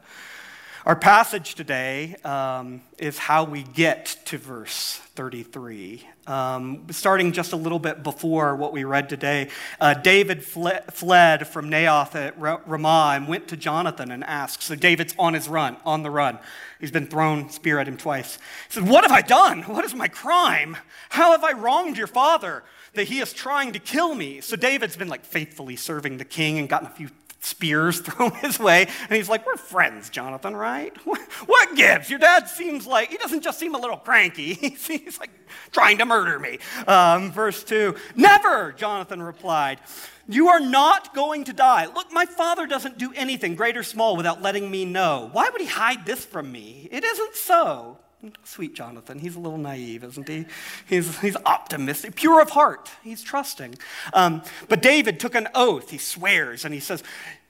Our 0.89 0.95
passage 0.95 1.53
today 1.53 2.15
um, 2.23 2.81
is 2.97 3.19
how 3.19 3.43
we 3.43 3.61
get 3.61 4.17
to 4.25 4.39
verse 4.39 4.99
33. 5.13 6.03
Um, 6.25 6.87
starting 6.89 7.31
just 7.31 7.53
a 7.53 7.57
little 7.57 7.77
bit 7.77 8.01
before 8.01 8.55
what 8.55 8.73
we 8.73 8.85
read 8.85 9.07
today, 9.07 9.49
uh, 9.79 9.93
David 9.93 10.43
fle- 10.43 10.81
fled 10.89 11.47
from 11.47 11.69
Naioth 11.69 12.15
at 12.15 12.39
Ramah 12.39 13.11
and 13.13 13.27
went 13.27 13.47
to 13.49 13.55
Jonathan 13.55 14.09
and 14.09 14.23
asked. 14.23 14.63
So 14.63 14.73
David's 14.73 15.13
on 15.19 15.35
his 15.35 15.47
run, 15.47 15.77
on 15.85 16.01
the 16.01 16.09
run. 16.09 16.39
He's 16.79 16.89
been 16.89 17.05
thrown 17.05 17.51
spear 17.51 17.77
at 17.77 17.87
him 17.87 17.95
twice. 17.95 18.39
He 18.69 18.73
said, 18.73 18.89
What 18.89 19.03
have 19.03 19.11
I 19.11 19.21
done? 19.21 19.61
What 19.65 19.85
is 19.85 19.93
my 19.93 20.07
crime? 20.07 20.75
How 21.09 21.33
have 21.33 21.43
I 21.43 21.51
wronged 21.51 21.99
your 21.99 22.07
father 22.07 22.63
that 22.95 23.09
he 23.09 23.19
is 23.19 23.31
trying 23.31 23.73
to 23.73 23.79
kill 23.79 24.15
me? 24.15 24.41
So 24.41 24.55
David's 24.55 24.97
been 24.97 25.07
like 25.07 25.23
faithfully 25.23 25.75
serving 25.75 26.17
the 26.17 26.25
king 26.25 26.57
and 26.57 26.67
gotten 26.67 26.87
a 26.87 26.91
few 26.91 27.09
spears 27.39 27.99
thrown 28.05 28.31
his 28.35 28.59
way. 28.59 28.87
And 29.03 29.11
he's 29.11 29.29
like, 29.29 29.45
We're 29.45 29.57
friends, 29.57 30.09
Jonathan, 30.09 30.55
right? 30.55 30.95
What 31.45 31.75
gives? 31.75 32.09
Your 32.09 32.19
dad 32.19 32.49
seems 32.49 32.85
like, 32.85 33.09
he 33.09 33.17
doesn't 33.17 33.41
just 33.41 33.59
seem 33.59 33.73
a 33.75 33.77
little 33.77 33.97
cranky. 33.97 34.53
He's 34.87 35.19
like 35.19 35.29
trying 35.71 35.97
to 35.99 36.05
murder 36.05 36.37
me. 36.37 36.59
Um, 36.87 37.31
verse 37.31 37.63
2 37.63 37.95
Never, 38.15 38.73
Jonathan 38.73 39.21
replied. 39.21 39.79
You 40.27 40.49
are 40.49 40.59
not 40.59 41.15
going 41.15 41.45
to 41.45 41.53
die. 41.53 41.87
Look, 41.87 42.11
my 42.11 42.25
father 42.25 42.67
doesn't 42.67 42.97
do 42.97 43.11
anything, 43.15 43.55
great 43.55 43.75
or 43.75 43.83
small, 43.83 44.15
without 44.15 44.41
letting 44.41 44.69
me 44.69 44.85
know. 44.85 45.29
Why 45.31 45.49
would 45.49 45.61
he 45.61 45.67
hide 45.67 46.05
this 46.05 46.23
from 46.23 46.51
me? 46.51 46.87
It 46.91 47.03
isn't 47.03 47.35
so. 47.35 47.97
Sweet 48.43 48.75
Jonathan. 48.75 49.19
He's 49.19 49.35
a 49.35 49.39
little 49.39 49.57
naive, 49.57 50.03
isn't 50.03 50.27
he? 50.27 50.45
He's, 50.85 51.19
he's 51.19 51.37
optimistic, 51.45 52.15
pure 52.15 52.41
of 52.41 52.49
heart. 52.49 52.91
He's 53.01 53.23
trusting. 53.23 53.75
Um, 54.13 54.41
but 54.67 54.81
David 54.81 55.19
took 55.19 55.35
an 55.35 55.47
oath. 55.55 55.89
He 55.91 55.97
swears 55.97 56.65
and 56.65 56.73
he 56.73 56.81
says, 56.81 57.01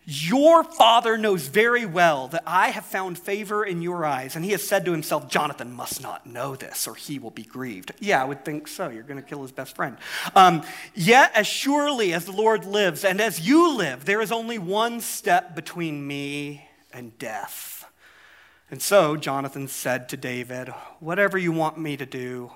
Your 0.05 0.63
father 0.63 1.17
knows 1.17 1.47
very 1.47 1.87
well 1.87 2.27
that 2.27 2.43
I 2.45 2.69
have 2.69 2.85
found 2.85 3.17
favor 3.17 3.65
in 3.65 3.81
your 3.81 4.05
eyes. 4.05 4.35
And 4.35 4.45
he 4.45 4.51
has 4.51 4.65
said 4.65 4.85
to 4.85 4.91
himself, 4.91 5.27
Jonathan 5.27 5.73
must 5.73 6.03
not 6.03 6.27
know 6.27 6.55
this 6.55 6.87
or 6.87 6.93
he 6.93 7.17
will 7.17 7.31
be 7.31 7.43
grieved. 7.43 7.91
Yeah, 7.99 8.21
I 8.21 8.25
would 8.25 8.45
think 8.45 8.67
so. 8.67 8.89
You're 8.89 9.01
going 9.01 9.21
to 9.21 9.27
kill 9.27 9.41
his 9.41 9.51
best 9.51 9.75
friend. 9.75 9.97
Um, 10.35 10.61
Yet, 10.93 11.31
as 11.33 11.47
surely 11.47 12.13
as 12.13 12.25
the 12.25 12.31
Lord 12.31 12.65
lives 12.65 13.03
and 13.03 13.19
as 13.19 13.41
you 13.41 13.75
live, 13.75 14.05
there 14.05 14.21
is 14.21 14.31
only 14.31 14.59
one 14.59 15.01
step 15.01 15.55
between 15.55 16.05
me 16.05 16.67
and 16.93 17.17
death 17.17 17.78
and 18.71 18.81
so 18.81 19.15
Jonathan 19.15 19.67
said 19.67 20.09
to 20.09 20.17
David, 20.17 20.69
Whatever 20.99 21.37
you 21.37 21.51
want 21.51 21.77
me 21.77 21.97
to 21.97 22.05
do, 22.05 22.51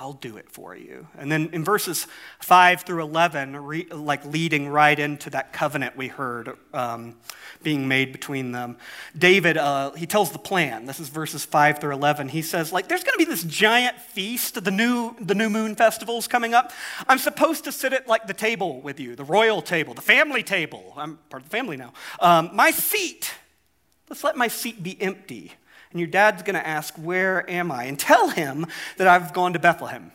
I'll 0.00 0.14
do 0.14 0.38
it 0.38 0.50
for 0.50 0.74
you. 0.74 1.06
And 1.18 1.30
then 1.30 1.50
in 1.52 1.62
verses 1.62 2.06
5 2.38 2.84
through 2.84 3.02
11, 3.02 3.54
re, 3.54 3.86
like 3.90 4.24
leading 4.24 4.66
right 4.70 4.98
into 4.98 5.28
that 5.28 5.52
covenant 5.52 5.94
we 5.94 6.08
heard 6.08 6.56
um, 6.72 7.16
being 7.62 7.86
made 7.86 8.10
between 8.10 8.52
them, 8.52 8.78
David, 9.16 9.58
uh, 9.58 9.90
he 9.92 10.06
tells 10.06 10.30
the 10.30 10.38
plan. 10.38 10.86
This 10.86 11.00
is 11.00 11.10
verses 11.10 11.44
5 11.44 11.80
through 11.80 11.92
11. 11.92 12.30
He 12.30 12.40
says, 12.40 12.72
like, 12.72 12.88
there's 12.88 13.04
going 13.04 13.12
to 13.12 13.18
be 13.18 13.30
this 13.30 13.44
giant 13.44 14.00
feast. 14.00 14.64
The 14.64 14.70
new, 14.70 15.14
the 15.20 15.34
new 15.34 15.50
moon 15.50 15.76
festival's 15.76 16.26
coming 16.26 16.54
up. 16.54 16.72
I'm 17.06 17.18
supposed 17.18 17.64
to 17.64 17.72
sit 17.72 17.92
at, 17.92 18.08
like, 18.08 18.26
the 18.26 18.32
table 18.32 18.80
with 18.80 19.00
you, 19.00 19.14
the 19.14 19.24
royal 19.24 19.60
table, 19.60 19.92
the 19.92 20.00
family 20.00 20.42
table. 20.42 20.94
I'm 20.96 21.18
part 21.28 21.42
of 21.42 21.50
the 21.50 21.54
family 21.54 21.76
now. 21.76 21.92
Um, 22.20 22.48
my 22.54 22.70
seat, 22.70 23.34
let's 24.10 24.22
let 24.22 24.36
my 24.36 24.48
seat 24.48 24.82
be 24.82 25.00
empty 25.00 25.54
and 25.90 25.98
your 25.98 26.08
dad's 26.08 26.42
going 26.42 26.54
to 26.54 26.66
ask, 26.66 26.94
Where 26.96 27.48
am 27.50 27.72
I? 27.72 27.84
And 27.84 27.98
tell 27.98 28.28
him 28.28 28.66
that 28.96 29.06
I've 29.08 29.32
gone 29.32 29.52
to 29.54 29.58
Bethlehem. 29.58 30.12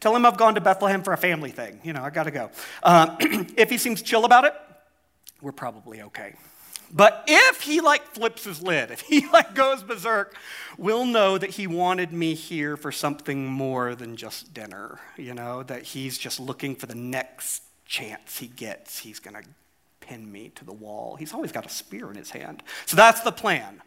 Tell 0.00 0.14
him 0.14 0.24
I've 0.24 0.36
gone 0.36 0.54
to 0.54 0.60
Bethlehem 0.60 1.02
for 1.02 1.12
a 1.12 1.16
family 1.16 1.50
thing. 1.50 1.80
You 1.82 1.92
know, 1.92 2.02
I 2.02 2.10
got 2.10 2.24
to 2.24 2.30
go. 2.30 2.50
Um, 2.84 3.16
if 3.56 3.68
he 3.68 3.78
seems 3.78 4.00
chill 4.00 4.24
about 4.24 4.44
it, 4.44 4.54
we're 5.42 5.52
probably 5.52 6.02
okay. 6.02 6.34
But 6.92 7.24
if 7.26 7.62
he 7.62 7.80
like 7.80 8.02
flips 8.14 8.44
his 8.44 8.62
lid, 8.62 8.90
if 8.92 9.00
he 9.00 9.26
like 9.28 9.54
goes 9.54 9.82
berserk, 9.82 10.36
we'll 10.76 11.04
know 11.04 11.36
that 11.36 11.50
he 11.50 11.66
wanted 11.66 12.12
me 12.12 12.34
here 12.34 12.76
for 12.76 12.92
something 12.92 13.46
more 13.46 13.94
than 13.96 14.16
just 14.16 14.54
dinner. 14.54 15.00
You 15.16 15.34
know, 15.34 15.64
that 15.64 15.82
he's 15.82 16.16
just 16.16 16.38
looking 16.38 16.76
for 16.76 16.86
the 16.86 16.94
next 16.94 17.62
chance 17.84 18.38
he 18.38 18.46
gets. 18.46 19.00
He's 19.00 19.18
going 19.18 19.34
to 19.34 19.48
pin 20.08 20.30
me 20.30 20.50
to 20.54 20.64
the 20.64 20.72
wall. 20.72 21.16
He's 21.16 21.34
always 21.34 21.52
got 21.52 21.66
a 21.66 21.68
spear 21.68 22.10
in 22.10 22.16
his 22.16 22.30
hand. 22.30 22.62
So 22.86 22.96
that's 22.96 23.20
the 23.20 23.32
plan 23.32 23.82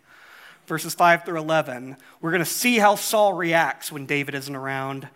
verses 0.72 0.94
5 0.94 1.26
through 1.26 1.38
11, 1.38 1.98
we're 2.22 2.32
going 2.32 2.44
to 2.44 2.50
see 2.50 2.78
how 2.78 2.96
Saul 2.96 3.34
reacts 3.34 3.92
when 3.92 4.06
David 4.06 4.36
isn't 4.36 4.56
around, 4.56 5.08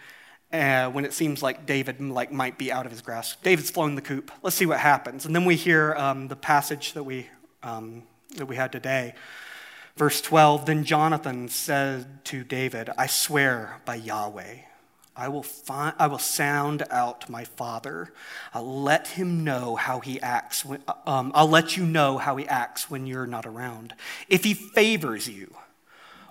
uh, 0.51 0.89
when 0.89 1.05
it 1.05 1.13
seems 1.13 1.41
like 1.41 1.65
David 1.65 2.01
like, 2.01 2.29
might 2.29 2.57
be 2.57 2.73
out 2.73 2.85
of 2.85 2.91
his 2.91 3.01
grasp. 3.01 3.41
David's 3.41 3.69
flown 3.69 3.95
the 3.95 4.01
coop. 4.01 4.31
Let's 4.41 4.57
see 4.57 4.65
what 4.65 4.79
happens. 4.79 5.25
And 5.25 5.33
then 5.33 5.45
we 5.45 5.55
hear 5.55 5.93
um, 5.95 6.27
the 6.27 6.35
passage 6.35 6.91
that 6.91 7.03
we, 7.03 7.27
um, 7.63 8.03
that 8.35 8.47
we 8.47 8.57
had 8.57 8.73
today. 8.73 9.13
Verse 9.95 10.19
12 10.19 10.65
Then 10.65 10.83
Jonathan 10.83 11.47
said 11.47 12.25
to 12.25 12.43
David, 12.43 12.89
I 12.97 13.07
swear 13.07 13.81
by 13.85 13.95
Yahweh 13.95 14.57
I 15.17 15.29
will, 15.29 15.43
find, 15.43 15.95
I 15.97 16.07
will 16.07 16.19
sound 16.19 16.83
out 16.91 17.29
my 17.29 17.45
father. 17.45 18.11
I'll 18.53 18.81
let 18.81 19.07
him 19.07 19.43
know 19.43 19.75
how 19.75 20.01
he 20.01 20.21
acts. 20.21 20.65
When, 20.65 20.83
um, 21.05 21.31
I'll 21.33 21.47
let 21.47 21.77
you 21.77 21.85
know 21.85 22.17
how 22.17 22.35
he 22.35 22.47
acts 22.47 22.89
when 22.89 23.07
you're 23.07 23.27
not 23.27 23.45
around. 23.45 23.93
If 24.27 24.43
he 24.43 24.53
favors 24.53 25.29
you, 25.29 25.55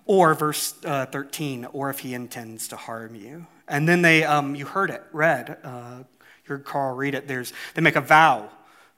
or 0.07 0.35
verse 0.35 0.75
uh, 0.85 1.07
13, 1.07 1.67
or 1.73 1.91
if 1.91 2.01
he 2.01 2.15
intends 2.15 2.69
to 2.69 2.77
harm 2.77 3.15
you. 3.15 3.47
And 3.67 3.89
then 3.89 4.03
they, 4.03 4.25
um, 4.25 4.55
you 4.55 4.67
heard 4.67 4.91
it 4.91 5.03
read, 5.13 5.57
uh, 5.65 6.03
you 6.45 6.49
heard 6.49 6.65
Carl 6.65 6.95
read 6.95 7.15
it. 7.15 7.27
There's, 7.27 7.53
they 7.75 7.81
make 7.81 7.97
a 7.97 8.03
vow 8.03 8.51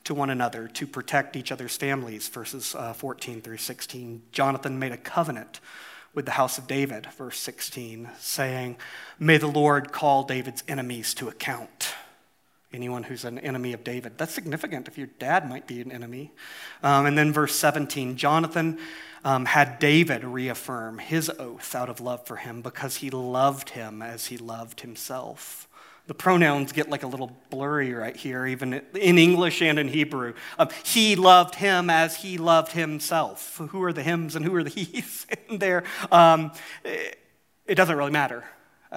to 0.05 0.15
one 0.15 0.31
another 0.31 0.69
to 0.69 0.87
protect 0.87 1.37
each 1.37 1.53
other's 1.53 1.77
families, 1.77 2.29
verses 2.29 2.75
uh, 2.77 2.93
14 2.93 3.41
through 3.41 3.57
16. 3.57 4.23
Jonathan 4.33 4.79
made 4.79 4.93
a 4.93 4.97
covenant 4.97 5.61
with 6.17 6.25
the 6.25 6.33
house 6.33 6.57
of 6.57 6.67
David, 6.67 7.07
verse 7.19 7.39
16, 7.39 8.09
saying, 8.19 8.77
May 9.19 9.37
the 9.37 9.47
Lord 9.47 9.93
call 9.93 10.25
David's 10.25 10.65
enemies 10.67 11.13
to 11.15 11.29
account. 11.29 11.95
Anyone 12.73 13.05
who's 13.05 13.27
an 13.27 13.39
enemy 13.39 13.75
of 13.75 13.85
David. 13.85 14.17
That's 14.17 14.33
significant 14.33 14.89
if 14.89 14.97
your 14.97 15.09
dad 15.19 15.47
might 15.47 15.67
be 15.67 15.83
an 15.83 15.93
enemy. 15.93 16.33
Um, 16.83 17.05
and 17.05 17.19
then 17.19 17.33
verse 17.33 17.55
17 17.55 18.17
Jonathan 18.17 18.79
um, 19.25 19.45
had 19.45 19.79
David 19.79 20.25
reaffirm 20.25 20.99
his 20.99 21.31
oath 21.39 21.75
out 21.75 21.91
of 21.91 22.01
love 22.01 22.27
for 22.27 22.37
him 22.37 22.63
because 22.63 22.97
he 22.97 23.11
loved 23.11 23.71
him 23.71 24.01
as 24.01 24.27
he 24.27 24.39
loved 24.39 24.81
himself. 24.81 25.69
The 26.07 26.15
pronouns 26.15 26.73
get 26.73 26.89
like 26.89 27.03
a 27.03 27.07
little 27.07 27.37
blurry 27.51 27.93
right 27.93 28.17
here, 28.17 28.47
even 28.47 28.75
in 28.95 29.19
English 29.19 29.61
and 29.61 29.79
in 29.79 29.89
Hebrew. 29.89 30.35
Um, 30.59 30.69
he 30.85 31.17
loved 31.17 31.57
him 31.57 31.91
as 31.91 32.17
he 32.17 32.39
loved 32.39 32.73
himself. 32.73 33.57
Who 33.57 33.83
are 33.83 33.93
the 33.93 34.03
hims 34.03 34.37
and 34.37 34.45
who 34.45 34.55
are 34.55 34.63
the 34.63 34.71
he's 34.81 35.27
in 35.49 35.59
there? 35.59 35.85
Um, 36.13 36.53
it, 36.85 37.19
it 37.67 37.75
doesn't 37.75 37.97
really 37.97 38.13
matter. 38.13 38.45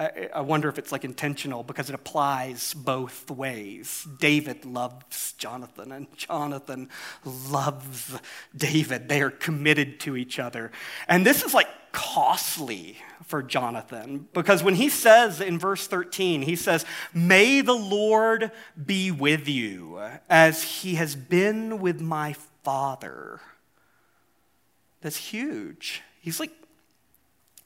I, 0.00 0.40
wonder 0.40 0.68
if 0.70 0.78
it's 0.78 0.92
like 0.92 1.04
intentional 1.04 1.62
because 1.62 1.90
it 1.90 1.94
applies 1.94 2.72
both 2.72 3.30
ways. 3.30 4.06
David 4.18 4.64
loves 4.64 5.34
Jonathan, 5.34 5.92
and 5.92 6.06
Jonathan 6.16 6.88
loves 7.24 8.18
David. 8.56 9.10
They 9.10 9.20
are 9.20 9.30
committed 9.30 10.00
to 10.00 10.16
each 10.16 10.38
other. 10.38 10.72
And 11.06 11.26
this 11.26 11.42
is 11.42 11.52
like 11.52 11.68
costly 11.92 12.96
for 13.26 13.42
Jonathan 13.42 14.28
because 14.32 14.62
when 14.62 14.74
he 14.74 14.88
says 14.88 15.40
in 15.40 15.58
verse 15.58 15.86
13, 15.86 16.42
he 16.42 16.56
says, 16.56 16.86
May 17.12 17.60
the 17.60 17.74
Lord 17.74 18.52
be 18.82 19.10
with 19.10 19.48
you 19.48 20.00
as 20.30 20.62
he 20.62 20.94
has 20.94 21.14
been 21.14 21.78
with 21.78 22.00
my 22.00 22.34
father. 22.62 23.40
That's 25.02 25.16
huge. 25.16 26.02
He's 26.20 26.40
like 26.40 26.52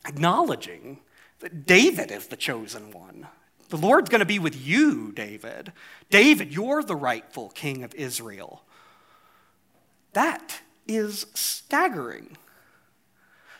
acknowledging 0.04 0.98
that 1.44 1.66
David 1.66 2.10
is 2.10 2.28
the 2.28 2.38
chosen 2.38 2.90
one. 2.90 3.28
The 3.68 3.76
Lord's 3.76 4.08
going 4.08 4.20
to 4.20 4.24
be 4.24 4.38
with 4.38 4.66
you, 4.66 5.12
David. 5.12 5.74
David, 6.08 6.54
you're 6.54 6.82
the 6.82 6.96
rightful 6.96 7.50
king 7.50 7.84
of 7.84 7.94
Israel. 7.94 8.62
That 10.14 10.62
is 10.88 11.26
staggering. 11.34 12.38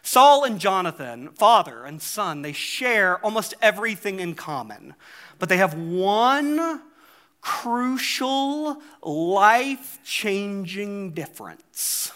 Saul 0.01 0.45
and 0.45 0.59
Jonathan, 0.59 1.29
father 1.35 1.85
and 1.85 2.01
son, 2.01 2.41
they 2.41 2.53
share 2.53 3.19
almost 3.19 3.53
everything 3.61 4.19
in 4.19 4.35
common, 4.35 4.95
but 5.39 5.51
they 5.51 5.59
have 5.59 5.75
one 5.75 6.81
crucial, 7.43 8.81
life 9.03 9.99
changing 10.05 11.11
difference. 11.11 12.13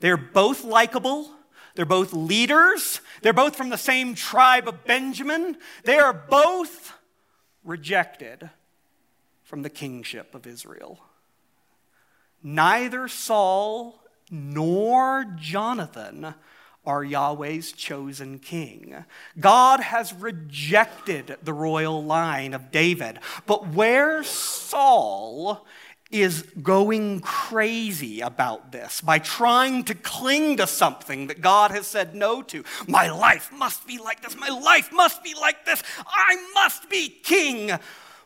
They're 0.00 0.18
both 0.18 0.62
likable, 0.62 1.30
they're 1.80 1.86
both 1.86 2.12
leaders, 2.12 3.00
they're 3.22 3.32
both 3.32 3.56
from 3.56 3.70
the 3.70 3.78
same 3.78 4.14
tribe 4.14 4.68
of 4.68 4.84
Benjamin, 4.84 5.56
they 5.84 5.96
are 5.96 6.12
both 6.12 6.92
rejected 7.64 8.50
from 9.44 9.62
the 9.62 9.70
kingship 9.70 10.34
of 10.34 10.46
Israel. 10.46 11.00
Neither 12.42 13.08
Saul 13.08 13.98
nor 14.30 15.24
Jonathan 15.38 16.34
are 16.84 17.02
Yahweh's 17.02 17.72
chosen 17.72 18.38
king. 18.38 19.06
God 19.38 19.80
has 19.80 20.12
rejected 20.12 21.38
the 21.42 21.54
royal 21.54 22.04
line 22.04 22.52
of 22.52 22.70
David. 22.70 23.20
But 23.46 23.68
where 23.68 24.22
Saul 24.22 25.66
is 26.10 26.42
going 26.60 27.20
crazy 27.20 28.20
about 28.20 28.72
this 28.72 29.00
by 29.00 29.18
trying 29.18 29.84
to 29.84 29.94
cling 29.94 30.56
to 30.56 30.66
something 30.66 31.28
that 31.28 31.40
God 31.40 31.70
has 31.70 31.86
said 31.86 32.14
no 32.14 32.42
to. 32.42 32.64
My 32.88 33.10
life 33.10 33.52
must 33.52 33.86
be 33.86 33.98
like 33.98 34.20
this. 34.22 34.36
My 34.36 34.48
life 34.48 34.90
must 34.92 35.22
be 35.22 35.34
like 35.34 35.64
this. 35.64 35.82
I 36.06 36.50
must 36.54 36.90
be 36.90 37.08
king. 37.08 37.78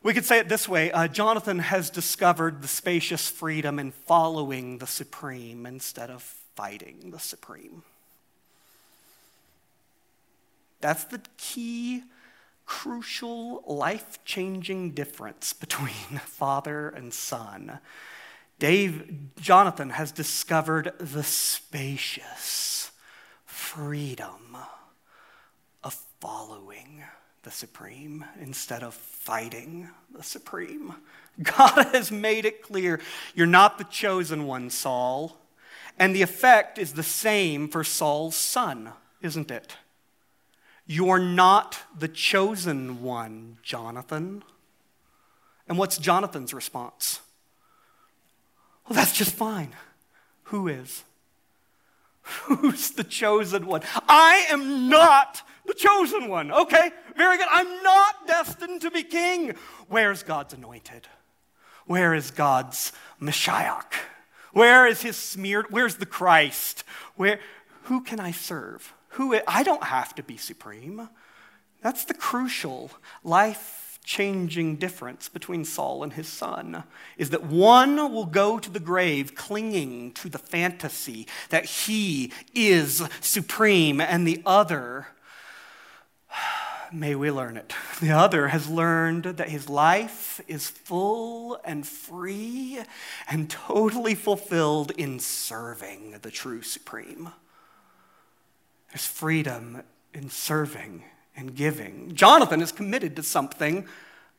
We 0.02 0.14
could 0.14 0.24
say 0.24 0.38
it 0.38 0.48
this 0.48 0.68
way 0.68 0.92
uh, 0.92 1.08
Jonathan 1.08 1.58
has 1.58 1.90
discovered 1.90 2.62
the 2.62 2.68
spacious 2.68 3.28
freedom 3.28 3.78
in 3.78 3.90
following 3.90 4.78
the 4.78 4.86
supreme 4.86 5.66
instead 5.66 6.10
of 6.10 6.22
fighting 6.54 7.10
the 7.10 7.18
supreme. 7.18 7.82
That's 10.80 11.04
the 11.04 11.20
key, 11.38 12.02
crucial, 12.66 13.62
life 13.66 14.18
changing 14.24 14.92
difference 14.92 15.52
between 15.64 16.20
father 16.24 16.88
and 16.88 17.12
son. 17.12 17.78
Dave, 18.58 19.34
Jonathan 19.36 19.90
has 19.90 20.12
discovered 20.12 20.92
the 20.98 21.24
spacious 21.24 22.92
freedom 23.44 24.56
of 25.82 25.94
following 26.20 27.02
the 27.42 27.50
supreme 27.50 28.24
instead 28.40 28.82
of 28.82 28.94
fighting 28.94 29.90
the 30.14 30.22
supreme. 30.22 30.94
God 31.42 31.88
has 31.92 32.10
made 32.10 32.44
it 32.44 32.62
clear 32.62 33.00
you're 33.34 33.46
not 33.46 33.78
the 33.78 33.84
chosen 33.84 34.46
one, 34.46 34.70
Saul. 34.70 35.36
And 35.98 36.14
the 36.14 36.22
effect 36.22 36.78
is 36.78 36.94
the 36.94 37.02
same 37.02 37.68
for 37.68 37.84
Saul's 37.84 38.36
son, 38.36 38.90
isn't 39.20 39.50
it? 39.50 39.76
You're 40.86 41.18
not 41.18 41.78
the 41.98 42.08
chosen 42.08 43.02
one, 43.02 43.58
Jonathan. 43.62 44.42
And 45.66 45.78
what's 45.78 45.96
Jonathan's 45.96 46.52
response? 46.52 47.20
Well, 48.86 48.96
that's 48.96 49.16
just 49.16 49.34
fine. 49.34 49.74
Who 50.44 50.68
is? 50.68 51.04
Who's 52.22 52.90
the 52.90 53.04
chosen 53.04 53.66
one? 53.66 53.82
I 54.08 54.46
am 54.50 54.88
not 54.88 55.42
the 55.66 55.74
chosen 55.74 56.28
one. 56.28 56.52
Okay, 56.52 56.90
very 57.16 57.38
good. 57.38 57.48
I'm 57.50 57.82
not 57.82 58.26
destined 58.26 58.82
to 58.82 58.90
be 58.90 59.02
king. 59.02 59.54
Where's 59.88 60.22
God's 60.22 60.54
anointed? 60.54 61.06
Where 61.86 62.14
is 62.14 62.30
God's 62.30 62.92
Messiah? 63.18 63.82
Where 64.52 64.86
is 64.86 65.02
his 65.02 65.16
smeared? 65.16 65.66
Where's 65.70 65.96
the 65.96 66.06
Christ? 66.06 66.84
Where, 67.16 67.40
who 67.84 68.02
can 68.02 68.20
I 68.20 68.30
serve? 68.30 68.94
Who 69.14 69.38
I 69.46 69.62
don't 69.62 69.84
have 69.84 70.14
to 70.16 70.22
be 70.22 70.36
supreme. 70.36 71.08
That's 71.82 72.04
the 72.04 72.14
crucial, 72.14 72.90
life 73.22 73.98
changing 74.04 74.76
difference 74.76 75.28
between 75.28 75.64
Saul 75.64 76.02
and 76.02 76.12
his 76.12 76.28
son 76.28 76.84
is 77.16 77.30
that 77.30 77.44
one 77.44 77.96
will 78.12 78.26
go 78.26 78.58
to 78.58 78.70
the 78.70 78.80
grave 78.80 79.34
clinging 79.34 80.12
to 80.12 80.28
the 80.28 80.38
fantasy 80.38 81.26
that 81.48 81.64
he 81.64 82.32
is 82.54 83.02
supreme, 83.20 84.00
and 84.00 84.26
the 84.26 84.42
other, 84.44 85.08
may 86.92 87.14
we 87.14 87.30
learn 87.30 87.56
it, 87.56 87.72
the 88.00 88.10
other 88.10 88.48
has 88.48 88.68
learned 88.68 89.24
that 89.24 89.48
his 89.48 89.68
life 89.68 90.40
is 90.46 90.68
full 90.68 91.58
and 91.64 91.86
free 91.86 92.80
and 93.28 93.48
totally 93.48 94.14
fulfilled 94.14 94.90
in 94.92 95.18
serving 95.18 96.16
the 96.22 96.30
true 96.30 96.62
supreme. 96.62 97.30
There's 98.94 99.06
freedom 99.06 99.82
in 100.12 100.30
serving 100.30 101.02
and 101.36 101.56
giving. 101.56 102.14
Jonathan 102.14 102.62
is 102.62 102.70
committed 102.70 103.16
to 103.16 103.24
something, 103.24 103.88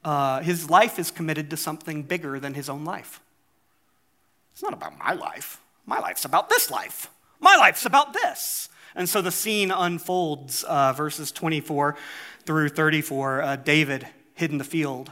uh, 0.05 0.39
his 0.39 0.69
life 0.69 0.97
is 0.97 1.11
committed 1.11 1.49
to 1.49 1.57
something 1.57 2.03
bigger 2.03 2.39
than 2.39 2.53
his 2.53 2.69
own 2.69 2.85
life. 2.85 3.19
It's 4.53 4.63
not 4.63 4.71
about 4.71 4.97
my 4.97 5.11
life. 5.11 5.59
My 5.85 5.99
life's 5.99 6.23
about 6.23 6.47
this 6.47 6.71
life. 6.71 7.09
My 7.41 7.57
life's 7.57 7.85
about 7.85 8.13
this. 8.13 8.69
And 8.95 9.09
so 9.09 9.21
the 9.21 9.29
scene 9.29 9.71
unfolds, 9.71 10.63
uh, 10.63 10.93
verses 10.93 11.33
24 11.33 11.97
through 12.45 12.69
34. 12.69 13.41
Uh, 13.41 13.55
David 13.57 14.07
hid 14.35 14.51
in 14.51 14.57
the 14.57 14.63
field. 14.63 15.11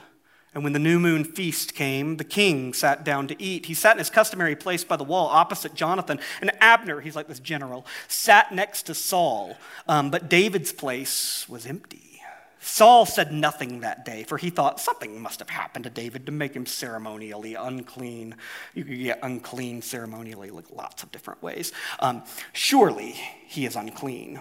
And 0.53 0.63
when 0.63 0.73
the 0.73 0.79
new 0.79 0.99
moon 0.99 1.23
feast 1.23 1.73
came, 1.73 2.17
the 2.17 2.23
king 2.23 2.73
sat 2.73 3.03
down 3.03 3.27
to 3.27 3.41
eat. 3.41 3.65
He 3.65 3.73
sat 3.73 3.93
in 3.93 3.97
his 3.97 4.09
customary 4.09 4.55
place 4.55 4.83
by 4.83 4.95
the 4.95 5.03
wall 5.03 5.27
opposite 5.27 5.73
Jonathan. 5.73 6.19
And 6.41 6.51
Abner, 6.61 7.01
he's 7.01 7.15
like 7.15 7.27
this 7.27 7.39
general, 7.39 7.85
sat 8.07 8.53
next 8.53 8.83
to 8.83 8.93
Saul. 8.93 9.57
Um, 9.87 10.11
but 10.11 10.29
David's 10.29 10.71
place 10.71 11.47
was 11.49 11.65
empty. 11.65 12.13
Saul 12.59 13.05
said 13.05 13.33
nothing 13.33 13.81
that 13.81 14.05
day, 14.05 14.23
for 14.23 14.37
he 14.37 14.49
thought 14.49 14.79
something 14.79 15.21
must 15.21 15.39
have 15.39 15.49
happened 15.49 15.83
to 15.83 15.89
David 15.89 16.25
to 16.27 16.31
make 16.31 16.53
him 16.53 16.65
ceremonially 16.65 17.55
unclean. 17.55 18.35
You 18.73 18.85
could 18.85 18.99
get 18.99 19.19
unclean 19.21 19.81
ceremonially 19.81 20.49
like 20.49 20.71
lots 20.71 21.03
of 21.03 21.11
different 21.11 21.43
ways. 21.43 21.73
Um, 21.99 22.23
surely 22.53 23.19
he 23.47 23.65
is 23.65 23.75
unclean. 23.75 24.39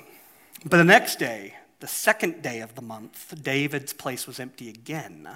But 0.64 0.76
the 0.76 0.84
next 0.84 1.18
day, 1.18 1.54
the 1.82 1.88
second 1.88 2.42
day 2.42 2.60
of 2.60 2.76
the 2.76 2.80
month, 2.80 3.34
David's 3.42 3.92
place 3.92 4.24
was 4.24 4.38
empty 4.38 4.68
again. 4.68 5.28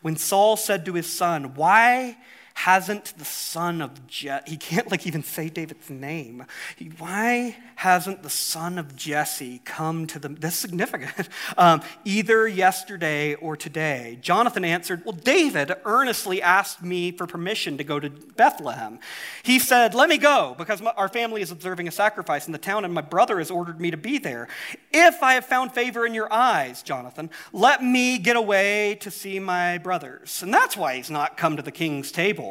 When 0.00 0.16
Saul 0.16 0.56
said 0.56 0.86
to 0.86 0.94
his 0.94 1.12
son, 1.12 1.54
Why 1.54 2.16
hasn't 2.64 3.14
the 3.16 3.24
son 3.24 3.80
of 3.80 4.06
Jesse, 4.06 4.50
he 4.50 4.58
can't 4.58 4.90
like 4.90 5.06
even 5.06 5.22
say 5.22 5.48
David's 5.48 5.88
name. 5.88 6.44
He, 6.76 6.88
why 6.98 7.56
hasn't 7.76 8.22
the 8.22 8.28
son 8.28 8.78
of 8.78 8.94
Jesse 8.94 9.62
come 9.64 10.06
to 10.08 10.18
them? 10.18 10.36
That's 10.38 10.56
significant. 10.56 11.28
Um, 11.56 11.82
either 12.04 12.46
yesterday 12.46 13.34
or 13.34 13.56
today. 13.56 14.18
Jonathan 14.20 14.64
answered, 14.64 15.04
Well, 15.04 15.14
David 15.14 15.72
earnestly 15.84 16.40
asked 16.40 16.82
me 16.82 17.12
for 17.12 17.26
permission 17.26 17.76
to 17.78 17.84
go 17.84 17.98
to 17.98 18.08
Bethlehem. 18.08 18.98
He 19.42 19.58
said, 19.58 19.94
Let 19.94 20.08
me 20.08 20.16
go 20.16 20.54
because 20.56 20.80
my, 20.80 20.92
our 20.92 21.08
family 21.08 21.42
is 21.42 21.50
observing 21.50 21.88
a 21.88 21.90
sacrifice 21.90 22.46
in 22.46 22.52
the 22.52 22.58
town 22.58 22.84
and 22.84 22.94
my 22.94 23.00
brother 23.00 23.38
has 23.38 23.50
ordered 23.50 23.80
me 23.80 23.90
to 23.90 23.96
be 23.96 24.18
there. 24.18 24.48
If 24.92 25.22
I 25.22 25.34
have 25.34 25.44
found 25.44 25.72
favor 25.72 26.06
in 26.06 26.14
your 26.14 26.32
eyes, 26.32 26.82
Jonathan, 26.82 27.30
let 27.52 27.82
me 27.82 28.18
get 28.18 28.36
away 28.36 28.96
to 29.00 29.10
see 29.10 29.38
my 29.38 29.78
brothers. 29.78 30.42
And 30.42 30.52
that's 30.54 30.76
why 30.76 30.96
he's 30.96 31.10
not 31.10 31.36
come 31.36 31.56
to 31.56 31.62
the 31.62 31.72
king's 31.72 32.12
table. 32.12 32.49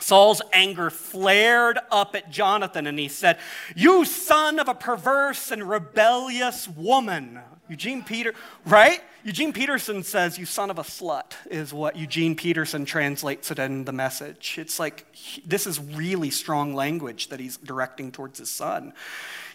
Saul's 0.00 0.42
anger 0.52 0.90
flared 0.90 1.78
up 1.90 2.14
at 2.14 2.30
Jonathan 2.30 2.86
and 2.86 2.98
he 2.98 3.08
said, 3.08 3.38
You 3.74 4.04
son 4.04 4.58
of 4.58 4.68
a 4.68 4.74
perverse 4.74 5.50
and 5.50 5.68
rebellious 5.68 6.68
woman. 6.68 7.40
Eugene 7.68 8.02
Peter, 8.02 8.34
right? 8.66 9.00
Eugene 9.22 9.52
Peterson 9.52 10.02
says, 10.02 10.38
You 10.38 10.44
son 10.46 10.70
of 10.70 10.78
a 10.78 10.82
slut, 10.82 11.34
is 11.50 11.72
what 11.72 11.94
Eugene 11.96 12.34
Peterson 12.34 12.84
translates 12.84 13.50
it 13.50 13.58
in 13.60 13.84
the 13.84 13.92
message. 13.92 14.56
It's 14.58 14.80
like, 14.80 15.06
this 15.46 15.66
is 15.66 15.78
really 15.78 16.30
strong 16.30 16.74
language 16.74 17.28
that 17.28 17.38
he's 17.38 17.56
directing 17.58 18.10
towards 18.10 18.40
his 18.40 18.50
son. 18.50 18.92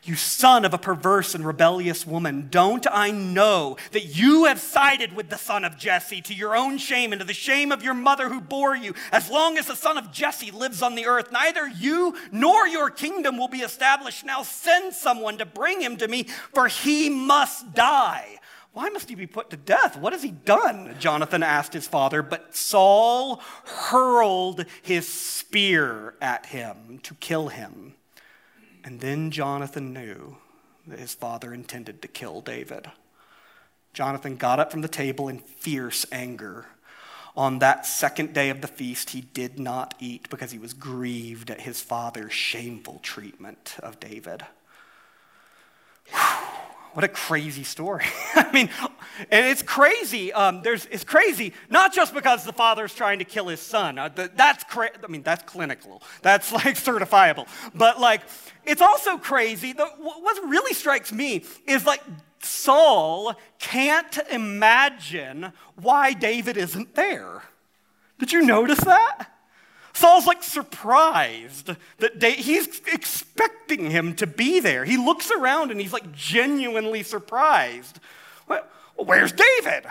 You 0.06 0.16
son 0.16 0.66
of 0.66 0.74
a 0.74 0.78
perverse 0.78 1.34
and 1.34 1.44
rebellious 1.44 2.06
woman, 2.06 2.48
don't 2.52 2.86
I 2.90 3.10
know 3.10 3.76
that 3.92 4.16
you 4.16 4.46
have 4.46 4.60
sided 4.60 5.14
with 5.14 5.30
the 5.30 5.38
son 5.38 5.66
of 5.66 5.80
Jesse 5.80 6.22
to 6.22 6.34
your 6.34 6.56
own 6.56 6.78
shame 6.78 7.12
and 7.12 7.20
to 7.20 7.26
the 7.26 7.34
shame 7.34 7.72
of 7.72 7.82
your 7.82 7.96
mother 7.96 8.30
who 8.30 8.40
bore 8.40 8.76
you? 8.76 8.94
As 9.12 9.32
long 9.32 9.58
as 9.58 9.66
the 9.66 9.76
son 9.76 9.98
of 9.98 10.12
Jesse 10.12 10.52
lives 10.52 10.84
on 10.84 10.94
the 10.94 11.08
earth, 11.08 11.32
neither 11.32 11.68
you 11.68 12.16
nor 12.32 12.68
your 12.68 12.92
kingdom 12.92 13.36
will 13.36 13.48
be 13.48 13.62
established. 13.62 14.24
Now 14.24 14.44
send 14.44 14.94
someone 14.94 15.40
to 15.40 15.46
bring 15.46 15.82
him 15.82 15.98
to 15.98 16.08
me, 16.08 16.28
for 16.54 16.68
he 16.68 17.10
must 17.10 17.74
die. 17.74 18.38
Why 18.74 18.90
must 18.90 19.10
he 19.10 19.16
be 19.16 19.26
put 19.26 19.50
to 19.50 19.58
death? 19.58 19.98
What 19.98 20.14
has 20.14 20.22
he 20.22 20.32
done? 20.32 20.98
Jonathan 21.00 21.42
asked 21.42 21.74
his 21.74 21.88
father, 21.88 22.22
but 22.22 22.56
Saul 22.56 23.42
hurled 23.64 24.66
his 24.84 25.08
spear 25.08 26.14
at 26.22 26.46
him 26.46 27.00
to 27.04 27.16
kill 27.16 27.48
him. 27.48 27.96
And 28.86 29.00
then 29.00 29.32
Jonathan 29.32 29.94
knew 29.94 30.38
that 30.86 31.00
his 31.00 31.16
father 31.16 31.52
intended 31.56 32.04
to 32.04 32.08
kill 32.08 32.42
David. 32.42 32.86
Jonathan 33.94 34.36
got 34.36 34.60
up 34.60 34.70
from 34.70 34.82
the 34.82 34.88
table 34.88 35.28
in 35.28 35.40
fierce 35.40 36.06
anger. 36.12 36.68
On 37.36 37.58
that 37.60 37.88
second 37.88 38.34
day 38.34 38.50
of 38.52 38.62
the 38.62 38.68
feast, 38.68 39.10
he 39.10 39.22
did 39.22 39.58
not 39.58 39.96
eat 40.00 40.30
because 40.30 40.52
he 40.52 40.60
was 40.60 40.74
grieved 40.74 41.50
at 41.50 41.62
his 41.62 41.82
father's 41.82 42.32
shameful 42.32 43.00
treatment 43.02 43.76
of 43.82 44.00
David. 44.00 44.46
Whew. 46.12 46.65
What 46.96 47.04
a 47.04 47.10
crazy 47.10 47.66
story. 47.66 48.06
I 48.36 48.50
mean, 48.54 48.70
and 49.30 49.46
it's 49.48 49.62
crazy. 49.62 50.32
Um, 50.32 50.62
there's, 50.62 50.86
it's 50.86 51.04
crazy 51.04 51.52
not 51.70 51.94
just 51.94 52.14
because 52.14 52.46
the 52.46 52.54
father's 52.54 52.96
trying 52.96 53.20
to 53.20 53.26
kill 53.26 53.50
his 53.50 53.60
son. 53.60 54.00
Uh, 54.00 54.08
the, 54.08 54.32
that's 54.34 54.64
cra- 54.64 54.92
I 55.04 55.08
mean, 55.08 55.22
that's 55.22 55.44
clinical. 55.44 56.02
That's 56.22 56.54
like 56.54 56.64
certifiable. 56.78 57.50
But 57.76 58.00
like, 58.00 58.22
it's 58.64 58.82
also 58.82 59.18
crazy. 59.18 59.74
The, 59.74 59.88
what 59.88 60.50
really 60.50 60.74
strikes 60.74 61.12
me 61.12 61.44
is 61.68 61.86
like 61.86 62.02
Saul 62.40 63.34
can't 63.60 64.18
imagine 64.32 65.52
why 65.76 66.14
David 66.14 66.56
isn't 66.56 66.96
there. 66.96 67.44
Did 68.20 68.32
you 68.32 68.42
notice 68.42 68.80
that? 68.80 69.35
Saul's 69.96 70.28
like 70.28 70.44
surprised 70.44 71.72
that 72.00 72.24
he's 72.24 72.82
expecting 72.92 73.90
him 73.90 74.14
to 74.16 74.28
be 74.28 74.60
there. 74.60 74.84
He 74.84 74.98
looks 74.98 75.32
around 75.32 75.72
and 75.72 75.80
he's 75.80 75.94
like 75.94 76.12
genuinely 76.12 77.02
surprised. 77.02 78.00
Well, 78.48 78.66
where's 78.98 79.32
David? 79.32 79.86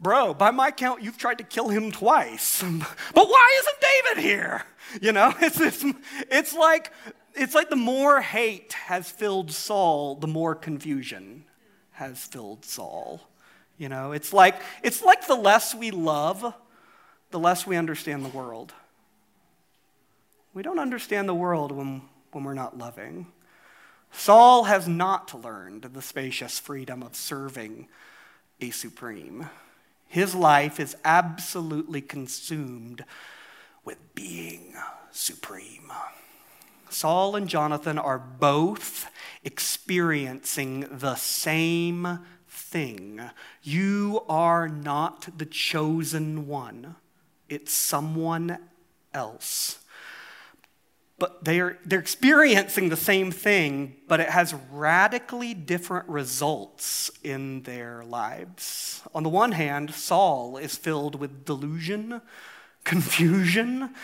Bro, 0.00 0.34
by 0.34 0.50
my 0.50 0.72
count, 0.72 1.02
you've 1.02 1.16
tried 1.16 1.38
to 1.38 1.44
kill 1.44 1.68
him 1.68 1.92
twice. 1.92 2.62
But 3.14 3.28
why 3.28 3.60
isn't 3.60 3.76
David 3.80 4.28
here? 4.28 4.64
You 5.00 5.12
know, 5.12 5.32
it's, 5.40 5.60
it's, 5.60 5.84
it's, 6.30 6.52
like, 6.52 6.92
it's 7.34 7.54
like 7.54 7.70
the 7.70 7.76
more 7.76 8.20
hate 8.20 8.72
has 8.72 9.08
filled 9.08 9.52
Saul, 9.52 10.16
the 10.16 10.26
more 10.26 10.56
confusion 10.56 11.44
has 11.92 12.24
filled 12.24 12.64
Saul. 12.64 13.20
You 13.78 13.88
know, 13.88 14.10
it's 14.10 14.32
like, 14.32 14.60
it's 14.82 15.02
like 15.02 15.28
the 15.28 15.36
less 15.36 15.76
we 15.76 15.92
love, 15.92 16.54
the 17.30 17.38
less 17.38 17.66
we 17.66 17.76
understand 17.76 18.24
the 18.24 18.36
world. 18.36 18.74
We 20.54 20.62
don't 20.62 20.78
understand 20.78 21.28
the 21.28 21.34
world 21.34 21.72
when, 21.72 22.02
when 22.30 22.44
we're 22.44 22.54
not 22.54 22.78
loving. 22.78 23.26
Saul 24.12 24.64
has 24.64 24.86
not 24.86 25.34
learned 25.42 25.82
the 25.82 26.00
spacious 26.00 26.60
freedom 26.60 27.02
of 27.02 27.16
serving 27.16 27.88
a 28.60 28.70
supreme. 28.70 29.50
His 30.06 30.32
life 30.32 30.78
is 30.78 30.96
absolutely 31.04 32.00
consumed 32.00 33.04
with 33.84 33.98
being 34.14 34.74
supreme. 35.10 35.92
Saul 36.88 37.34
and 37.34 37.48
Jonathan 37.48 37.98
are 37.98 38.20
both 38.20 39.10
experiencing 39.42 40.86
the 40.88 41.16
same 41.16 42.20
thing. 42.46 43.20
You 43.64 44.22
are 44.28 44.68
not 44.68 45.36
the 45.36 45.46
chosen 45.46 46.46
one, 46.46 46.94
it's 47.48 47.72
someone 47.72 48.58
else 49.12 49.80
but 51.18 51.44
they're, 51.44 51.78
they're 51.84 52.00
experiencing 52.00 52.88
the 52.88 52.96
same 52.96 53.30
thing, 53.30 53.96
but 54.08 54.18
it 54.20 54.30
has 54.30 54.54
radically 54.72 55.54
different 55.54 56.08
results 56.08 57.10
in 57.22 57.62
their 57.62 58.02
lives. 58.04 59.00
On 59.14 59.22
the 59.22 59.28
one 59.28 59.52
hand, 59.52 59.94
Saul 59.94 60.56
is 60.56 60.76
filled 60.76 61.14
with 61.14 61.44
delusion, 61.44 62.20
confusion, 62.82 63.94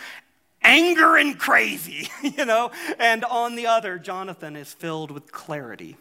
anger, 0.63 1.17
and 1.17 1.37
crazy, 1.39 2.09
you 2.23 2.45
know? 2.45 2.71
And 2.99 3.25
on 3.25 3.57
the 3.57 3.67
other, 3.67 3.99
Jonathan 3.99 4.55
is 4.55 4.73
filled 4.73 5.11
with 5.11 5.33
clarity. 5.33 5.97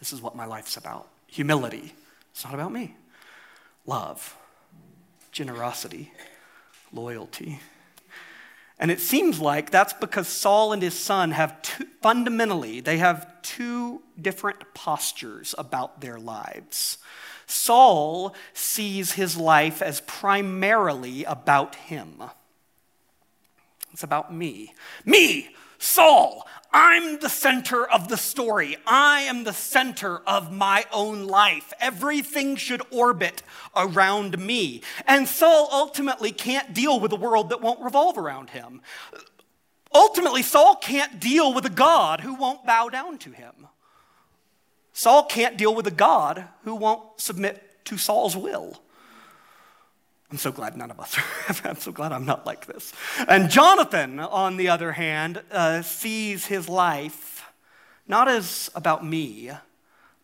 This 0.00 0.12
is 0.12 0.20
what 0.20 0.34
my 0.34 0.44
life's 0.44 0.76
about 0.76 1.08
humility. 1.28 1.94
It's 2.32 2.44
not 2.44 2.54
about 2.54 2.72
me. 2.72 2.96
Love, 3.86 4.36
generosity, 5.30 6.12
loyalty. 6.92 7.60
And 8.78 8.90
it 8.90 9.00
seems 9.00 9.40
like 9.40 9.70
that's 9.70 9.92
because 9.92 10.26
Saul 10.26 10.72
and 10.72 10.82
his 10.82 10.98
son 10.98 11.30
have 11.30 11.62
two, 11.62 11.86
fundamentally, 12.02 12.80
they 12.80 12.98
have 12.98 13.40
two 13.42 14.02
different 14.20 14.74
postures 14.74 15.54
about 15.56 16.00
their 16.00 16.18
lives. 16.18 16.98
Saul 17.46 18.34
sees 18.52 19.12
his 19.12 19.36
life 19.36 19.80
as 19.80 20.00
primarily 20.02 21.24
about 21.24 21.74
him. 21.76 22.22
It's 23.92 24.02
about 24.02 24.34
me. 24.34 24.74
Me, 25.04 25.50
Saul. 25.84 26.46
I'm 26.72 27.20
the 27.20 27.28
center 27.28 27.86
of 27.86 28.08
the 28.08 28.16
story. 28.16 28.76
I 28.84 29.20
am 29.20 29.44
the 29.44 29.52
center 29.52 30.18
of 30.26 30.50
my 30.50 30.86
own 30.92 31.28
life. 31.28 31.72
Everything 31.78 32.56
should 32.56 32.82
orbit 32.90 33.44
around 33.76 34.44
me. 34.44 34.82
And 35.06 35.28
Saul 35.28 35.68
ultimately 35.70 36.32
can't 36.32 36.74
deal 36.74 36.98
with 36.98 37.12
a 37.12 37.16
world 37.16 37.50
that 37.50 37.60
won't 37.60 37.80
revolve 37.80 38.18
around 38.18 38.50
him. 38.50 38.82
Ultimately, 39.94 40.42
Saul 40.42 40.74
can't 40.74 41.20
deal 41.20 41.54
with 41.54 41.64
a 41.64 41.70
God 41.70 42.22
who 42.22 42.34
won't 42.34 42.66
bow 42.66 42.88
down 42.88 43.18
to 43.18 43.30
him. 43.30 43.68
Saul 44.92 45.24
can't 45.26 45.56
deal 45.56 45.74
with 45.74 45.86
a 45.86 45.92
God 45.92 46.48
who 46.64 46.74
won't 46.74 47.20
submit 47.20 47.84
to 47.84 47.96
Saul's 47.98 48.36
will. 48.36 48.80
I'm 50.34 50.38
so 50.38 50.50
glad 50.50 50.76
none 50.76 50.90
of 50.90 50.98
us 50.98 51.16
are. 51.16 51.54
I'm 51.70 51.76
so 51.76 51.92
glad 51.92 52.10
I'm 52.10 52.26
not 52.26 52.44
like 52.44 52.66
this. 52.66 52.92
And 53.28 53.48
Jonathan, 53.48 54.18
on 54.18 54.56
the 54.56 54.68
other 54.68 54.90
hand, 54.90 55.40
uh, 55.52 55.82
sees 55.82 56.46
his 56.46 56.68
life 56.68 57.44
not 58.08 58.26
as 58.26 58.68
about 58.74 59.06
me, 59.06 59.52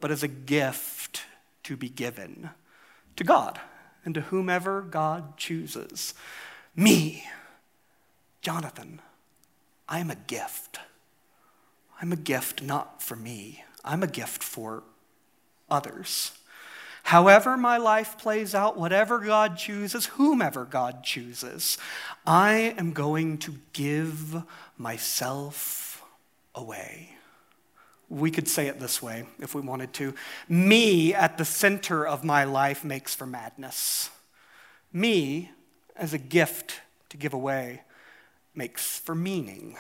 but 0.00 0.10
as 0.10 0.24
a 0.24 0.28
gift 0.28 1.22
to 1.62 1.76
be 1.76 1.88
given 1.88 2.50
to 3.14 3.22
God 3.22 3.60
and 4.04 4.12
to 4.16 4.22
whomever 4.22 4.80
God 4.80 5.36
chooses. 5.36 6.12
Me, 6.74 7.22
Jonathan, 8.42 9.00
I 9.88 10.00
am 10.00 10.10
a 10.10 10.16
gift. 10.16 10.80
I'm 12.02 12.10
a 12.10 12.16
gift 12.16 12.64
not 12.64 13.00
for 13.00 13.14
me, 13.14 13.62
I'm 13.84 14.02
a 14.02 14.08
gift 14.08 14.42
for 14.42 14.82
others. 15.70 16.32
However, 17.10 17.56
my 17.56 17.76
life 17.76 18.16
plays 18.18 18.54
out, 18.54 18.76
whatever 18.76 19.18
God 19.18 19.56
chooses, 19.56 20.06
whomever 20.06 20.64
God 20.64 21.02
chooses, 21.02 21.76
I 22.24 22.72
am 22.78 22.92
going 22.92 23.38
to 23.38 23.56
give 23.72 24.44
myself 24.78 26.04
away. 26.54 27.16
We 28.08 28.30
could 28.30 28.46
say 28.46 28.68
it 28.68 28.78
this 28.78 29.02
way 29.02 29.24
if 29.40 29.56
we 29.56 29.60
wanted 29.60 29.92
to. 29.94 30.14
Me 30.48 31.12
at 31.12 31.36
the 31.36 31.44
center 31.44 32.06
of 32.06 32.22
my 32.22 32.44
life 32.44 32.84
makes 32.84 33.12
for 33.12 33.26
madness. 33.26 34.10
Me 34.92 35.50
as 35.96 36.14
a 36.14 36.18
gift 36.18 36.80
to 37.08 37.16
give 37.16 37.34
away 37.34 37.82
makes 38.54 39.00
for 39.00 39.16
meaning. 39.16 39.76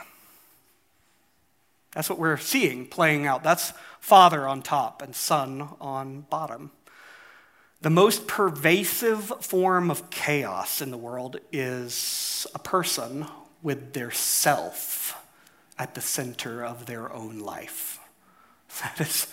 That's 1.92 2.10
what 2.10 2.18
we're 2.18 2.38
seeing 2.38 2.86
playing 2.88 3.24
out. 3.24 3.44
That's 3.44 3.72
Father 4.00 4.48
on 4.48 4.62
top 4.62 5.00
and 5.00 5.14
Son 5.14 5.68
on 5.80 6.22
bottom. 6.22 6.72
The 7.82 7.90
most 7.90 8.26
pervasive 8.26 9.32
form 9.40 9.90
of 9.90 10.10
chaos 10.10 10.82
in 10.82 10.90
the 10.90 10.98
world 10.98 11.38
is 11.50 12.46
a 12.54 12.58
person 12.58 13.24
with 13.62 13.94
their 13.94 14.10
self 14.10 15.16
at 15.78 15.94
the 15.94 16.02
center 16.02 16.62
of 16.62 16.84
their 16.84 17.10
own 17.10 17.38
life. 17.38 17.98
That 18.82 19.00
is, 19.00 19.26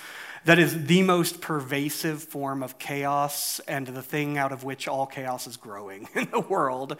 that 0.46 0.60
is 0.60 0.86
the 0.86 1.04
most 1.04 1.42
pervasive 1.42 2.24
form 2.24 2.64
of 2.64 2.80
chaos 2.80 3.60
and 3.68 3.86
the 3.86 4.02
thing 4.02 4.38
out 4.38 4.52
of 4.52 4.64
which 4.64 4.88
all 4.88 5.06
chaos 5.06 5.46
is 5.46 5.58
growing 5.58 6.08
in 6.16 6.30
the 6.32 6.40
world. 6.40 6.98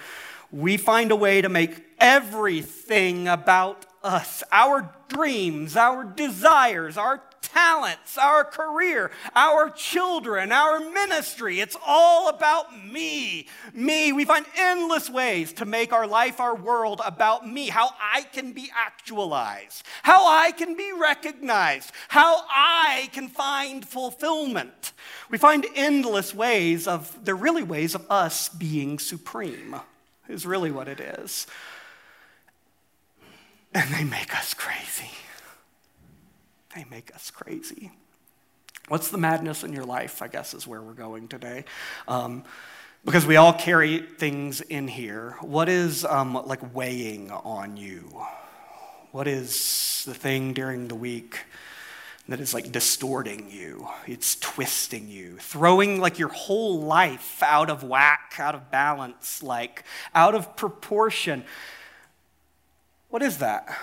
We 0.52 0.78
find 0.78 1.12
a 1.12 1.16
way 1.16 1.42
to 1.42 1.50
make 1.50 1.82
everything 1.98 3.28
about 3.28 3.87
us, 4.04 4.44
our 4.52 4.94
dreams, 5.08 5.76
our 5.76 6.04
desires, 6.04 6.98
our 6.98 7.22
talents, 7.42 8.18
our 8.18 8.44
career, 8.44 9.10
our 9.36 9.70
children, 9.70 10.52
our 10.52 10.80
ministry. 10.80 11.60
It's 11.60 11.78
all 11.86 12.30
about 12.30 12.86
me. 12.86 13.48
Me. 13.74 14.12
We 14.12 14.26
find 14.26 14.46
endless 14.56 15.10
ways 15.10 15.54
to 15.54 15.66
make 15.66 15.94
our 15.94 16.08
life, 16.08 16.40
our 16.40 16.56
world 16.56 17.02
about 17.06 17.48
me, 17.48 17.70
how 17.70 17.92
I 18.02 18.24
can 18.24 18.54
be 18.54 18.70
actualized, 18.76 19.84
how 20.04 20.28
I 20.28 20.52
can 20.52 20.76
be 20.76 20.92
recognized, 20.92 21.92
how 22.10 22.44
I 22.50 23.10
can 23.14 23.28
find 23.28 23.88
fulfillment. 23.88 24.94
We 25.30 25.38
find 25.38 25.66
endless 25.76 26.34
ways 26.34 26.88
of, 26.88 27.18
they're 27.24 27.36
really 27.36 27.64
ways 27.64 27.96
of 27.96 28.06
us 28.10 28.50
being 28.50 29.00
supreme, 29.00 29.76
is 30.28 30.46
really 30.46 30.72
what 30.72 30.88
it 30.88 31.00
is. 31.00 31.48
And 33.74 33.94
they 33.94 34.04
make 34.04 34.36
us 34.36 34.54
crazy. 34.54 35.12
They 36.76 36.86
make 36.90 37.14
us 37.14 37.32
crazy. 37.32 37.92
What's 38.88 39.10
the 39.10 39.18
madness 39.18 39.64
in 39.64 39.74
your 39.74 39.84
life, 39.84 40.22
I 40.22 40.28
guess, 40.28 40.54
is 40.54 40.66
where 40.66 40.82
we're 40.82 40.94
going 40.94 41.28
today. 41.28 41.66
Um, 42.08 42.44
because 43.04 43.26
we 43.26 43.36
all 43.36 43.54
carry 43.54 44.00
things 44.00 44.62
in 44.62 44.88
here. 44.88 45.38
What 45.42 45.70
is 45.70 46.06
um, 46.06 46.34
like 46.46 46.76
weighing 46.76 47.32
on 47.32 47.78
you? 47.78 48.26
What 49.12 49.28
is 49.28 50.04
the 50.06 50.14
thing 50.14 50.54
during 50.54 50.88
the 50.88 50.96
week 50.96 51.40
that 52.28 52.40
is 52.40 52.54
like 52.54 52.72
distorting 52.72 53.50
you? 53.50 53.88
It's 54.06 54.36
twisting 54.36 55.08
you, 55.08 55.38
throwing 55.38 56.00
like 56.00 56.20
your 56.20 56.30
whole 56.30 56.82
life 56.82 57.42
out 57.42 57.70
of 57.70 57.84
whack, 57.84 58.36
out 58.40 58.56
of 58.56 58.70
balance, 58.72 59.42
like 59.42 59.84
out 60.14 60.36
of 60.36 60.56
proportion. 60.56 61.44
What 63.18 63.26
is 63.26 63.40
that? 63.40 63.76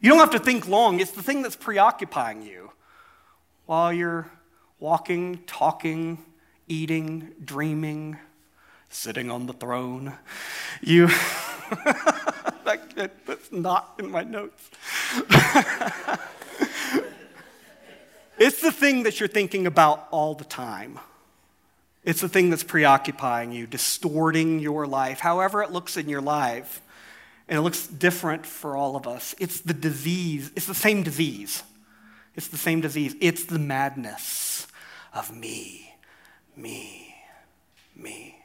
You 0.00 0.08
don't 0.08 0.20
have 0.20 0.30
to 0.30 0.38
think 0.38 0.68
long, 0.68 1.00
it's 1.00 1.10
the 1.10 1.24
thing 1.24 1.42
that's 1.42 1.56
preoccupying 1.56 2.42
you 2.42 2.70
while 3.66 3.92
you're 3.92 4.30
walking, 4.78 5.42
talking, 5.48 6.24
eating, 6.68 7.32
dreaming, 7.44 8.18
sitting 8.90 9.28
on 9.28 9.46
the 9.46 9.52
throne. 9.52 10.12
You, 10.82 11.08
that's 12.64 13.50
not 13.50 13.94
in 13.98 14.08
my 14.08 14.22
notes. 14.22 14.70
it's 18.38 18.60
the 18.60 18.70
thing 18.70 19.02
that 19.02 19.18
you're 19.18 19.28
thinking 19.28 19.66
about 19.66 20.06
all 20.12 20.36
the 20.36 20.44
time. 20.44 21.00
It's 22.04 22.20
the 22.20 22.28
thing 22.28 22.50
that's 22.50 22.62
preoccupying 22.62 23.50
you, 23.50 23.66
distorting 23.66 24.60
your 24.60 24.86
life, 24.86 25.18
however 25.18 25.60
it 25.64 25.72
looks 25.72 25.96
in 25.96 26.08
your 26.08 26.20
life. 26.20 26.80
And 27.48 27.58
it 27.58 27.62
looks 27.62 27.86
different 27.86 28.46
for 28.46 28.76
all 28.76 28.96
of 28.96 29.06
us. 29.06 29.34
It's 29.38 29.60
the 29.60 29.74
disease, 29.74 30.50
it's 30.56 30.66
the 30.66 30.74
same 30.74 31.02
disease. 31.02 31.62
It's 32.34 32.48
the 32.48 32.58
same 32.58 32.80
disease. 32.80 33.14
It's 33.20 33.44
the 33.44 33.58
madness 33.58 34.66
of 35.12 35.34
me, 35.34 35.94
me, 36.56 37.14
me. 37.94 38.40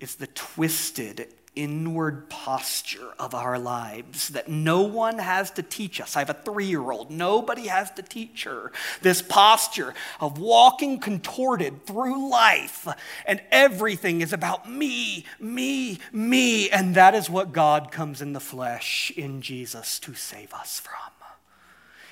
It's 0.00 0.16
the 0.16 0.26
twisted 0.26 1.28
inward 1.56 2.28
posture 2.28 3.12
of 3.18 3.34
our 3.34 3.58
lives 3.58 4.28
that 4.28 4.48
no 4.48 4.82
one 4.82 5.18
has 5.18 5.50
to 5.52 5.62
teach 5.62 6.00
us. 6.00 6.16
I 6.16 6.20
have 6.20 6.30
a 6.30 6.34
three 6.34 6.66
year 6.66 6.90
old, 6.90 7.10
nobody 7.10 7.66
has 7.66 7.90
to 7.92 8.02
teach 8.02 8.44
her 8.44 8.70
this 9.02 9.22
posture 9.22 9.94
of 10.20 10.38
walking 10.38 11.00
contorted 11.00 11.84
through 11.86 12.30
life, 12.30 12.86
and 13.26 13.40
everything 13.50 14.20
is 14.20 14.32
about 14.32 14.70
me, 14.70 15.24
me, 15.40 15.98
me. 16.12 16.70
And 16.70 16.94
that 16.94 17.14
is 17.14 17.28
what 17.28 17.52
God 17.52 17.90
comes 17.90 18.22
in 18.22 18.32
the 18.34 18.40
flesh 18.40 19.10
in 19.16 19.40
Jesus 19.40 19.98
to 20.00 20.14
save 20.14 20.52
us 20.54 20.78
from. 20.78 20.92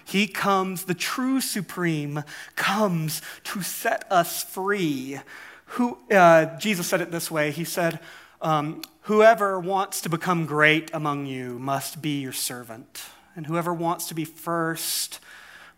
He 0.04 0.26
comes, 0.26 0.85
the 0.85 0.94
true 0.94 1.40
supreme 1.40 2.24
comes 2.57 3.22
to 3.44 3.62
set 3.62 4.11
us 4.11 4.42
free. 4.42 5.18
Who, 5.66 5.98
uh, 6.11 6.59
Jesus 6.59 6.87
said 6.87 7.00
it 7.00 7.11
this 7.11 7.30
way 7.30 7.50
He 7.50 7.64
said, 7.64 8.00
um, 8.44 8.83
Whoever 9.04 9.61
wants 9.61 10.00
to 10.00 10.09
become 10.09 10.46
great 10.46 10.90
among 10.94 11.26
you 11.26 11.59
must 11.59 12.00
be 12.00 12.22
your 12.22 12.33
servant, 12.33 13.02
and 13.37 13.46
whoever 13.46 13.74
wants 13.74 14.07
to 14.09 14.14
be 14.14 14.24
first 14.24 15.20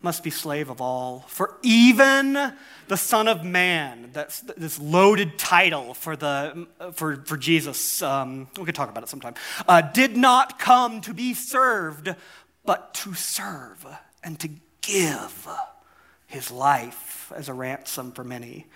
must 0.01 0.23
be 0.23 0.29
slave 0.29 0.69
of 0.69 0.79
all. 0.79 1.25
For 1.27 1.57
even 1.61 2.53
the 2.87 2.95
Son 2.95 3.27
of 3.27 3.43
Man, 3.43 4.11
that's 4.13 4.39
this 4.39 4.79
loaded 4.79 5.37
title 5.37 5.93
for, 5.93 6.15
the, 6.15 6.67
for, 6.93 7.17
for 7.25 7.35
Jesus, 7.35 8.01
um, 8.01 8.47
we 8.57 8.63
could 8.63 8.75
talk 8.75 8.89
about 8.89 9.03
it 9.03 9.09
sometime, 9.09 9.35
uh, 9.67 9.81
did 9.81 10.15
not 10.15 10.57
come 10.57 11.01
to 11.01 11.13
be 11.13 11.33
served, 11.33 12.15
but 12.63 12.93
to 12.93 13.13
serve 13.13 13.85
and 14.23 14.39
to 14.39 14.49
give 14.81 15.49
his 16.27 16.49
life 16.49 17.33
as 17.35 17.49
a 17.49 17.53
ransom 17.53 18.13
for 18.13 18.23
many. 18.23 18.67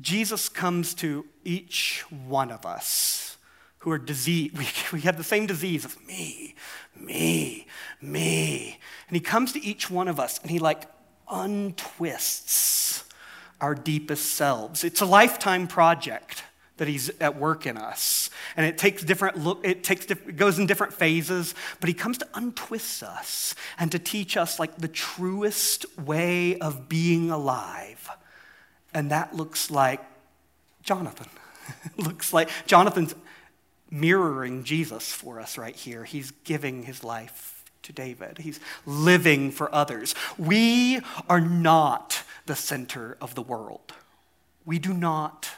Jesus 0.00 0.48
comes 0.48 0.94
to 0.94 1.26
each 1.44 2.04
one 2.26 2.50
of 2.50 2.64
us 2.64 3.36
who 3.80 3.90
are 3.90 3.98
diseased. 3.98 4.56
We, 4.58 4.66
we 4.92 5.00
have 5.02 5.16
the 5.16 5.24
same 5.24 5.46
disease 5.46 5.84
of 5.84 5.96
me, 6.06 6.54
me, 6.96 7.66
me. 8.00 8.78
And 9.08 9.16
he 9.16 9.20
comes 9.20 9.52
to 9.52 9.64
each 9.64 9.90
one 9.90 10.08
of 10.08 10.20
us 10.20 10.38
and 10.40 10.50
he 10.50 10.58
like 10.58 10.84
untwists 11.28 13.04
our 13.60 13.74
deepest 13.74 14.34
selves. 14.34 14.84
It's 14.84 15.00
a 15.00 15.06
lifetime 15.06 15.66
project 15.66 16.44
that 16.78 16.88
he's 16.88 17.10
at 17.20 17.36
work 17.36 17.66
in 17.66 17.76
us. 17.76 18.30
And 18.56 18.64
it 18.64 18.78
takes 18.78 19.02
different 19.02 19.36
look, 19.36 19.60
it 19.62 19.84
takes 19.84 20.06
it 20.06 20.36
goes 20.36 20.58
in 20.58 20.66
different 20.66 20.94
phases, 20.94 21.54
but 21.78 21.88
he 21.88 21.94
comes 21.94 22.16
to 22.18 22.28
untwist 22.34 23.02
us 23.02 23.54
and 23.78 23.92
to 23.92 23.98
teach 23.98 24.36
us 24.36 24.58
like 24.58 24.76
the 24.78 24.88
truest 24.88 25.84
way 25.98 26.58
of 26.58 26.88
being 26.88 27.30
alive. 27.30 28.10
And 28.92 29.10
that 29.10 29.34
looks 29.34 29.70
like 29.70 30.00
Jonathan. 30.82 31.28
looks 31.96 32.32
like 32.32 32.48
Jonathan's 32.66 33.14
mirroring 33.90 34.64
Jesus 34.64 35.12
for 35.12 35.40
us 35.40 35.58
right 35.58 35.74
here. 35.74 36.04
He's 36.04 36.32
giving 36.44 36.84
his 36.84 37.02
life 37.04 37.64
to 37.82 37.92
David. 37.92 38.38
He's 38.38 38.60
living 38.86 39.50
for 39.50 39.74
others. 39.74 40.14
We 40.38 41.00
are 41.28 41.40
not 41.40 42.22
the 42.46 42.56
center 42.56 43.16
of 43.20 43.34
the 43.34 43.42
world. 43.42 43.92
We 44.64 44.78
do 44.78 44.92
not 44.92 45.50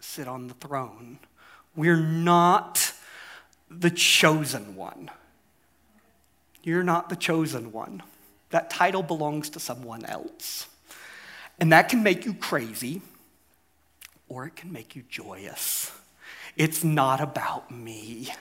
sit 0.00 0.28
on 0.28 0.48
the 0.48 0.54
throne. 0.54 1.18
We're 1.76 1.96
not 1.96 2.92
the 3.70 3.90
chosen 3.90 4.74
one. 4.74 5.10
You're 6.62 6.82
not 6.82 7.08
the 7.08 7.16
chosen 7.16 7.72
one. 7.72 8.02
That 8.50 8.70
title 8.70 9.02
belongs 9.02 9.50
to 9.50 9.60
someone 9.60 10.04
else. 10.04 10.66
And 11.58 11.72
that 11.72 11.88
can 11.88 12.02
make 12.02 12.24
you 12.24 12.34
crazy 12.34 13.02
or 14.28 14.46
it 14.46 14.56
can 14.56 14.72
make 14.72 14.94
you 14.94 15.02
joyous. 15.08 15.90
It's 16.56 16.84
not 16.84 17.20
about 17.20 17.70
me. 17.70 18.32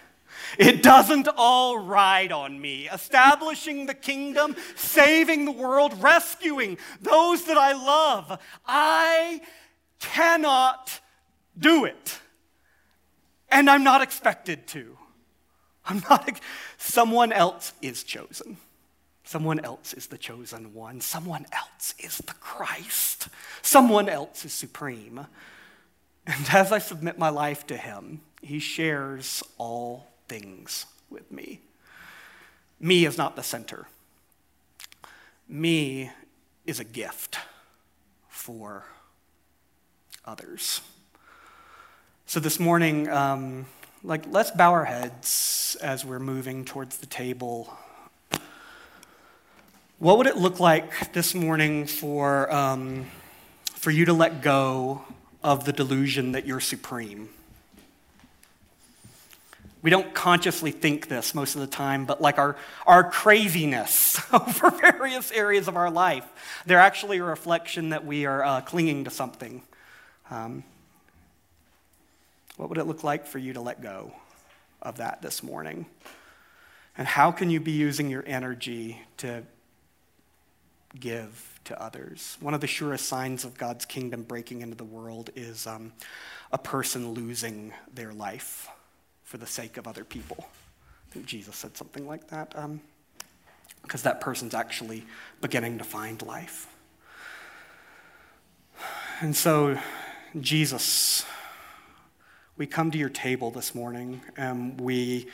It 0.57 0.83
doesn't 0.83 1.27
all 1.35 1.79
ride 1.79 2.31
on 2.31 2.59
me. 2.59 2.87
Establishing 2.89 3.85
the 3.85 3.93
kingdom, 3.93 4.55
saving 4.75 5.45
the 5.45 5.51
world, 5.51 6.01
rescuing 6.01 6.77
those 7.01 7.45
that 7.45 7.57
I 7.57 7.73
love. 7.73 8.39
I 8.65 9.41
cannot 9.99 10.99
do 11.57 11.85
it. 11.85 12.19
And 13.49 13.69
I'm 13.69 13.83
not 13.83 14.01
expected 14.01 14.67
to. 14.67 14.97
I'm 15.85 16.03
not, 16.09 16.39
someone 16.77 17.31
else 17.31 17.73
is 17.81 18.03
chosen. 18.03 18.57
Someone 19.27 19.59
else 19.59 19.93
is 19.93 20.07
the 20.07 20.17
chosen 20.17 20.73
one. 20.73 21.01
Someone 21.01 21.45
else 21.51 21.93
is 21.99 22.19
the 22.19 22.33
Christ. 22.35 23.27
Someone 23.61 24.07
else 24.07 24.45
is 24.45 24.53
supreme. 24.53 25.27
And 26.25 26.45
as 26.53 26.71
I 26.71 26.77
submit 26.77 27.19
my 27.19 27.27
life 27.27 27.67
to 27.67 27.75
him, 27.75 28.21
he 28.41 28.59
shares 28.59 29.43
all 29.57 30.07
things 30.29 30.85
with 31.09 31.29
me. 31.29 31.59
Me 32.79 33.05
is 33.05 33.17
not 33.17 33.35
the 33.35 33.43
center. 33.43 33.87
Me 35.49 36.09
is 36.65 36.79
a 36.79 36.85
gift 36.85 37.37
for 38.29 38.85
others. 40.23 40.79
So 42.27 42.39
this 42.39 42.61
morning, 42.61 43.09
um, 43.09 43.65
like, 44.03 44.23
let's 44.29 44.51
bow 44.51 44.71
our 44.71 44.85
heads 44.85 45.75
as 45.81 46.05
we're 46.05 46.17
moving 46.17 46.63
towards 46.63 46.99
the 46.99 47.07
table. 47.07 47.77
What 49.99 50.19
would 50.19 50.27
it 50.27 50.37
look 50.37 50.59
like 50.59 51.11
this 51.13 51.33
morning 51.33 51.87
for, 51.87 52.53
um, 52.53 53.07
for 53.65 53.89
you 53.89 54.05
to 54.05 54.13
let 54.13 54.43
go 54.43 55.03
of 55.43 55.65
the 55.65 55.73
delusion 55.73 56.33
that 56.33 56.45
you're 56.45 56.59
supreme? 56.59 57.29
We 59.81 59.89
don't 59.89 60.13
consciously 60.13 60.69
think 60.69 61.07
this 61.07 61.33
most 61.33 61.55
of 61.55 61.61
the 61.61 61.67
time, 61.67 62.05
but 62.05 62.21
like 62.21 62.37
our, 62.37 62.57
our 62.85 63.09
craziness 63.09 64.21
over 64.31 64.69
various 64.69 65.31
areas 65.31 65.67
of 65.67 65.75
our 65.75 65.89
life, 65.89 66.25
they're 66.67 66.77
actually 66.77 67.17
a 67.17 67.23
reflection 67.23 67.89
that 67.89 68.05
we 68.05 68.27
are 68.27 68.43
uh, 68.43 68.61
clinging 68.61 69.05
to 69.05 69.09
something. 69.09 69.63
Um, 70.29 70.63
what 72.57 72.69
would 72.69 72.77
it 72.77 72.85
look 72.85 73.03
like 73.03 73.25
for 73.25 73.39
you 73.39 73.53
to 73.53 73.61
let 73.61 73.81
go 73.81 74.13
of 74.79 74.97
that 74.97 75.23
this 75.23 75.41
morning? 75.41 75.87
And 76.99 77.07
how 77.07 77.31
can 77.31 77.49
you 77.49 77.59
be 77.59 77.71
using 77.71 78.11
your 78.11 78.23
energy 78.27 79.01
to 79.17 79.41
give 80.97 81.59
to 81.65 81.81
others? 81.81 82.37
One 82.39 82.53
of 82.53 82.61
the 82.61 82.67
surest 82.67 83.07
signs 83.07 83.45
of 83.45 83.57
God's 83.57 83.85
kingdom 83.85 84.23
breaking 84.23 84.61
into 84.61 84.75
the 84.75 84.83
world 84.83 85.29
is 85.35 85.67
um, 85.67 85.93
a 86.51 86.57
person 86.57 87.11
losing 87.11 87.73
their 87.93 88.13
life 88.13 88.67
for 89.23 89.37
the 89.37 89.47
sake 89.47 89.77
of 89.77 89.87
other 89.87 90.03
people. 90.03 90.49
I 91.09 91.13
think 91.13 91.25
Jesus 91.25 91.55
said 91.55 91.77
something 91.77 92.07
like 92.07 92.27
that, 92.29 92.49
because 93.81 94.05
um, 94.05 94.11
that 94.11 94.21
person's 94.21 94.53
actually 94.53 95.05
beginning 95.41 95.77
to 95.77 95.83
find 95.83 96.21
life. 96.21 96.67
And 99.21 99.35
so, 99.35 99.79
Jesus 100.39 101.25
we 102.57 102.65
come 102.65 102.89
to 102.89 102.97
your 102.97 103.09
table 103.09 103.51
this 103.51 103.75
morning 103.75 104.21
and 104.35 104.81
we 104.81 105.27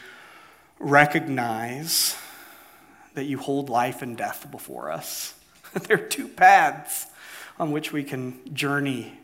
recognize 0.77 2.17
that 3.13 3.23
you 3.23 3.37
hold 3.37 3.69
life 3.69 4.01
and 4.01 4.17
death 4.17 4.51
before 4.51 4.91
us. 4.91 5.33
there 5.87 5.97
are 5.97 6.07
two 6.07 6.27
paths 6.27 7.07
on 7.59 7.71
which 7.71 7.91
we 7.91 8.03
can 8.03 8.53
journey. 8.53 9.19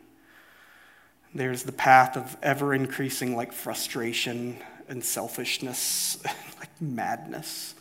There's 1.34 1.64
the 1.64 1.72
path 1.72 2.18
of 2.18 2.38
ever 2.42 2.74
increasing 2.74 3.36
like 3.36 3.54
frustration 3.54 4.58
and 4.88 5.04
selfishness, 5.04 6.18
like 6.60 6.82
madness. 6.82 7.76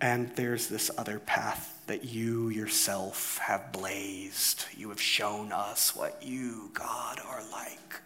And 0.00 0.34
there's 0.36 0.68
this 0.68 0.90
other 0.96 1.18
path 1.18 1.82
that 1.86 2.04
you 2.04 2.48
yourself 2.48 3.38
have 3.38 3.72
blazed. 3.72 4.64
You 4.76 4.90
have 4.90 5.00
shown 5.00 5.52
us 5.52 5.94
what 5.94 6.22
you, 6.22 6.70
God, 6.72 7.18
are 7.26 7.42
like. 7.50 8.00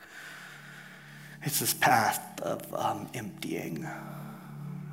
It's 1.43 1.61
this 1.61 1.75
path 1.75 2.41
of 2.41 2.73
um, 2.75 3.09
emptying, 3.15 3.87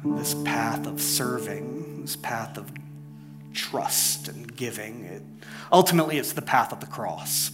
this 0.03 0.33
path 0.43 0.87
of 0.87 0.99
serving, 0.99 2.01
this 2.01 2.15
path 2.15 2.57
of 2.57 2.71
trust 3.59 4.27
and 4.29 4.55
giving. 4.55 5.03
It, 5.03 5.21
ultimately, 5.71 6.17
it's 6.17 6.33
the 6.33 6.41
path 6.41 6.71
of 6.71 6.79
the 6.79 6.85
cross. 6.85 7.51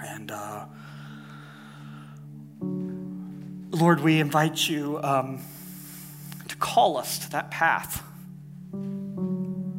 And 0.00 0.30
uh, 0.30 0.66
Lord, 3.70 4.00
we 4.00 4.20
invite 4.20 4.68
you 4.68 5.00
um, 5.02 5.42
to 6.46 6.56
call 6.56 6.98
us 6.98 7.18
to 7.20 7.30
that 7.30 7.50
path. 7.50 8.02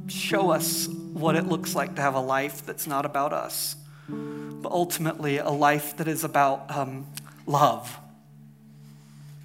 Show 0.07 0.49
us 0.49 0.87
what 0.87 1.35
it 1.35 1.45
looks 1.45 1.75
like 1.75 1.95
to 1.95 2.01
have 2.01 2.15
a 2.15 2.21
life 2.21 2.65
that's 2.65 2.87
not 2.87 3.05
about 3.05 3.31
us, 3.31 3.75
but 4.07 4.71
ultimately 4.71 5.37
a 5.37 5.49
life 5.49 5.95
that 5.97 6.07
is 6.07 6.23
about 6.23 6.75
um, 6.75 7.05
love 7.45 7.99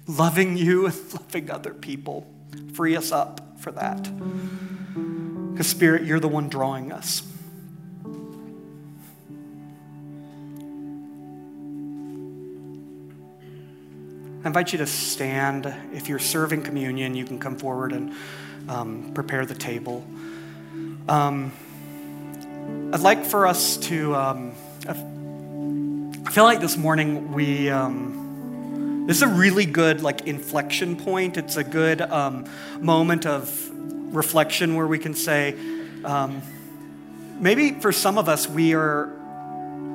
loving 0.07 0.55
you 0.55 0.85
and 0.85 1.13
loving 1.13 1.49
other 1.49 1.73
people. 1.73 2.27
Free 2.73 2.95
us 2.95 3.11
up 3.11 3.41
for 3.59 3.71
that. 3.71 4.07
Because, 5.55 5.67
Spirit, 5.67 6.03
you're 6.03 6.19
the 6.19 6.27
one 6.27 6.49
drawing 6.49 6.91
us. 6.91 7.23
I 14.43 14.47
invite 14.47 14.73
you 14.73 14.79
to 14.79 14.85
stand. 14.85 15.73
If 15.93 16.09
you're 16.09 16.19
serving 16.19 16.63
communion, 16.63 17.15
you 17.15 17.23
can 17.23 17.39
come 17.39 17.55
forward 17.55 17.93
and 17.93 18.13
um, 18.67 19.13
prepare 19.13 19.45
the 19.45 19.55
table. 19.55 20.05
Um, 21.07 21.53
I'd 22.91 22.99
like 22.99 23.23
for 23.23 23.47
us 23.47 23.77
to, 23.77 24.13
um, 24.13 24.51
I 24.85 26.31
feel 26.31 26.43
like 26.43 26.59
this 26.59 26.75
morning 26.75 27.31
we. 27.31 27.69
Um, 27.69 29.05
this 29.07 29.15
is 29.17 29.23
a 29.23 29.27
really 29.29 29.65
good 29.65 30.01
like 30.01 30.27
inflection 30.27 30.97
point. 30.97 31.37
It's 31.37 31.55
a 31.55 31.63
good 31.63 32.01
um, 32.01 32.45
moment 32.81 33.25
of 33.25 33.71
reflection 34.15 34.75
where 34.75 34.87
we 34.87 34.97
can 34.97 35.13
say, 35.13 35.55
um, 36.03 36.41
maybe 37.39 37.71
for 37.71 37.91
some 37.91 38.17
of 38.17 38.29
us, 38.29 38.49
we 38.49 38.73
are. 38.73 39.13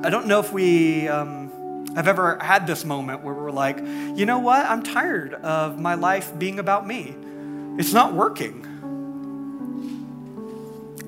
I 0.02 0.08
don't 0.10 0.26
know 0.26 0.40
if 0.40 0.52
we 0.52 1.08
um, 1.08 1.86
have 1.94 2.08
ever 2.08 2.38
had 2.40 2.66
this 2.66 2.84
moment 2.84 3.22
where 3.22 3.34
we're 3.34 3.50
like, 3.50 3.78
you 3.78 4.24
know 4.24 4.38
what? 4.38 4.64
I'm 4.64 4.82
tired 4.82 5.34
of 5.34 5.78
my 5.78 5.94
life 5.94 6.38
being 6.38 6.58
about 6.58 6.86
me. 6.86 7.14
It's 7.78 7.92
not 7.92 8.14
working. 8.14 8.66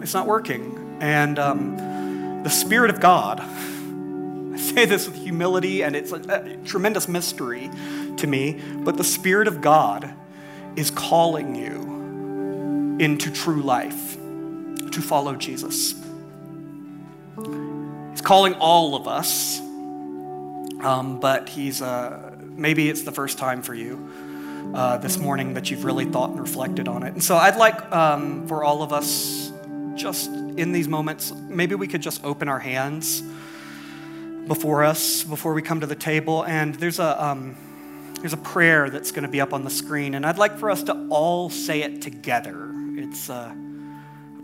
It's 0.01 0.15
not 0.15 0.27
working, 0.27 0.99
and 1.01 1.39
um, 1.39 2.43
the 2.43 2.51
Spirit 2.51 2.91
of 2.91 3.01
God 3.01 3.41
I 4.53 4.57
say 4.57 4.85
this 4.85 5.07
with 5.07 5.17
humility, 5.17 5.83
and 5.83 5.97
it's 5.97 6.13
a, 6.13 6.17
a 6.17 6.57
tremendous 6.65 7.09
mystery 7.09 7.71
to 8.19 8.27
me, 8.27 8.61
but 8.85 8.99
the 8.99 9.05
Spirit 9.05 9.49
of 9.49 9.63
God 9.63 10.13
is 10.77 10.91
calling 10.91 11.55
you 11.55 11.92
into 12.99 13.31
true 13.31 13.63
life 13.63 14.17
to 14.17 15.01
follow 15.01 15.35
Jesus. 15.35 15.95
He's 18.11 18.21
calling 18.21 18.55
all 18.55 18.95
of 18.95 19.09
us, 19.09 19.59
um, 20.81 21.19
but 21.21 21.49
he's 21.49 21.81
uh, 21.81 22.35
maybe 22.51 22.89
it's 22.89 23.03
the 23.03 23.13
first 23.13 23.39
time 23.39 23.63
for 23.63 23.75
you 23.75 24.11
uh, 24.75 24.99
this 24.99 25.19
morning 25.19 25.55
that 25.55 25.71
you've 25.71 25.85
really 25.85 26.05
thought 26.05 26.31
and 26.31 26.41
reflected 26.41 26.89
on 26.89 27.03
it. 27.03 27.13
And 27.15 27.23
so 27.23 27.37
I'd 27.37 27.57
like 27.57 27.91
um, 27.93 28.47
for 28.47 28.65
all 28.65 28.83
of 28.83 28.93
us, 28.93 29.51
just 29.95 30.31
in 30.31 30.73
these 30.73 30.89
moments, 30.89 31.33
maybe 31.49 31.75
we 31.75 31.87
could 31.87 32.03
just 32.03 32.25
open 32.25 32.49
our 32.49 32.59
hands 32.59 33.23
before 34.47 34.83
us 34.83 35.23
before 35.23 35.55
we 35.55 35.63
come 35.63 35.81
to 35.81 35.87
the 35.87 35.95
table, 35.95 36.45
and 36.45 36.75
there's 36.77 36.99
a 36.99 37.25
um, 37.25 37.57
there's 38.21 38.33
a 38.33 38.39
prayer 38.39 38.91
that's 38.91 39.11
going 39.11 39.25
to 39.25 39.29
be 39.29 39.41
up 39.41 39.53
on 39.53 39.65
the 39.65 39.71
screen, 39.71 40.15
and 40.15 40.27
I'd 40.27 40.39
like 40.39 40.59
for 40.59 40.71
us 40.71 40.83
to 40.85 41.07
all 41.11 41.51
say 41.51 41.83
it 41.83 42.03
together. 42.03 42.72
It's 43.03 43.29
a 43.29 43.57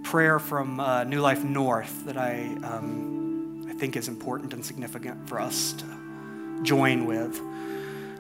prayer 0.03 0.41
from 0.41 0.81
uh, 0.81 1.05
New 1.05 1.21
Life 1.21 1.45
North 1.45 2.05
that 2.07 2.17
I 2.17 2.57
um, 2.65 3.65
I 3.69 3.73
think 3.73 3.97
is 3.97 4.09
important 4.09 4.53
and 4.53 4.65
significant 4.65 5.29
for 5.29 5.39
us 5.39 5.75
to 5.75 5.85
join 6.65 7.07
with. 7.07 7.41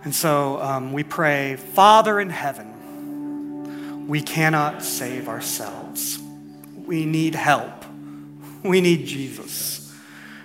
And 0.05 0.15
so 0.15 0.63
um, 0.63 0.93
we 0.93 1.03
pray, 1.03 1.57
Father 1.57 2.21
in 2.21 2.31
heaven, 2.31 4.07
we 4.07 4.23
cannot 4.23 4.85
save 4.85 5.29
ourselves. 5.29 6.21
We 6.87 7.05
need 7.05 7.35
help. 7.35 7.85
We 8.63 8.81
need 8.81 9.07
Jesus. 9.07 9.93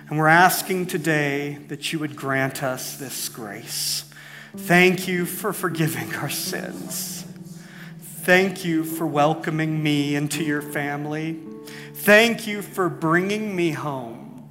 And 0.08 0.18
we're 0.18 0.26
asking 0.26 0.86
today 0.86 1.58
that 1.68 1.92
you 1.92 2.00
would 2.00 2.16
grant 2.16 2.64
us 2.64 2.96
this 2.96 3.28
grace. 3.28 4.10
Thank 4.56 5.06
you 5.06 5.24
for 5.24 5.52
forgiving 5.52 6.14
our 6.16 6.30
sins. 6.30 7.23
Thank 8.24 8.64
you 8.64 8.84
for 8.84 9.06
welcoming 9.06 9.82
me 9.82 10.14
into 10.14 10.42
your 10.42 10.62
family. 10.62 11.38
Thank 11.92 12.46
you 12.46 12.62
for 12.62 12.88
bringing 12.88 13.54
me 13.54 13.72
home. 13.72 14.48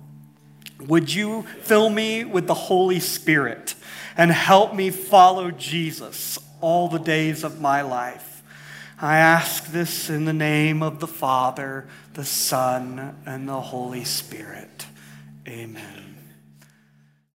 Would 0.82 1.12
you 1.12 1.42
fill 1.64 1.90
me 1.90 2.24
with 2.24 2.46
the 2.46 2.54
Holy 2.54 3.00
Spirit 3.00 3.74
and 4.16 4.32
help 4.32 4.76
me 4.76 4.92
follow 4.92 5.50
Jesus 5.50 6.38
all 6.62 6.88
the 6.88 7.00
days 7.00 7.44
of 7.44 7.60
my 7.60 7.82
life? 7.82 8.44
I 9.02 9.18
ask 9.18 9.66
this 9.72 10.08
in 10.08 10.26
the 10.26 10.34
name 10.34 10.84
of 10.84 11.00
the 11.00 11.08
Father, 11.08 11.88
the 12.14 12.26
Son, 12.26 13.18
and 13.26 13.50
the 13.50 13.60
Holy 13.60 14.04
Spirit. 14.04 14.86
Amen. 15.48 16.03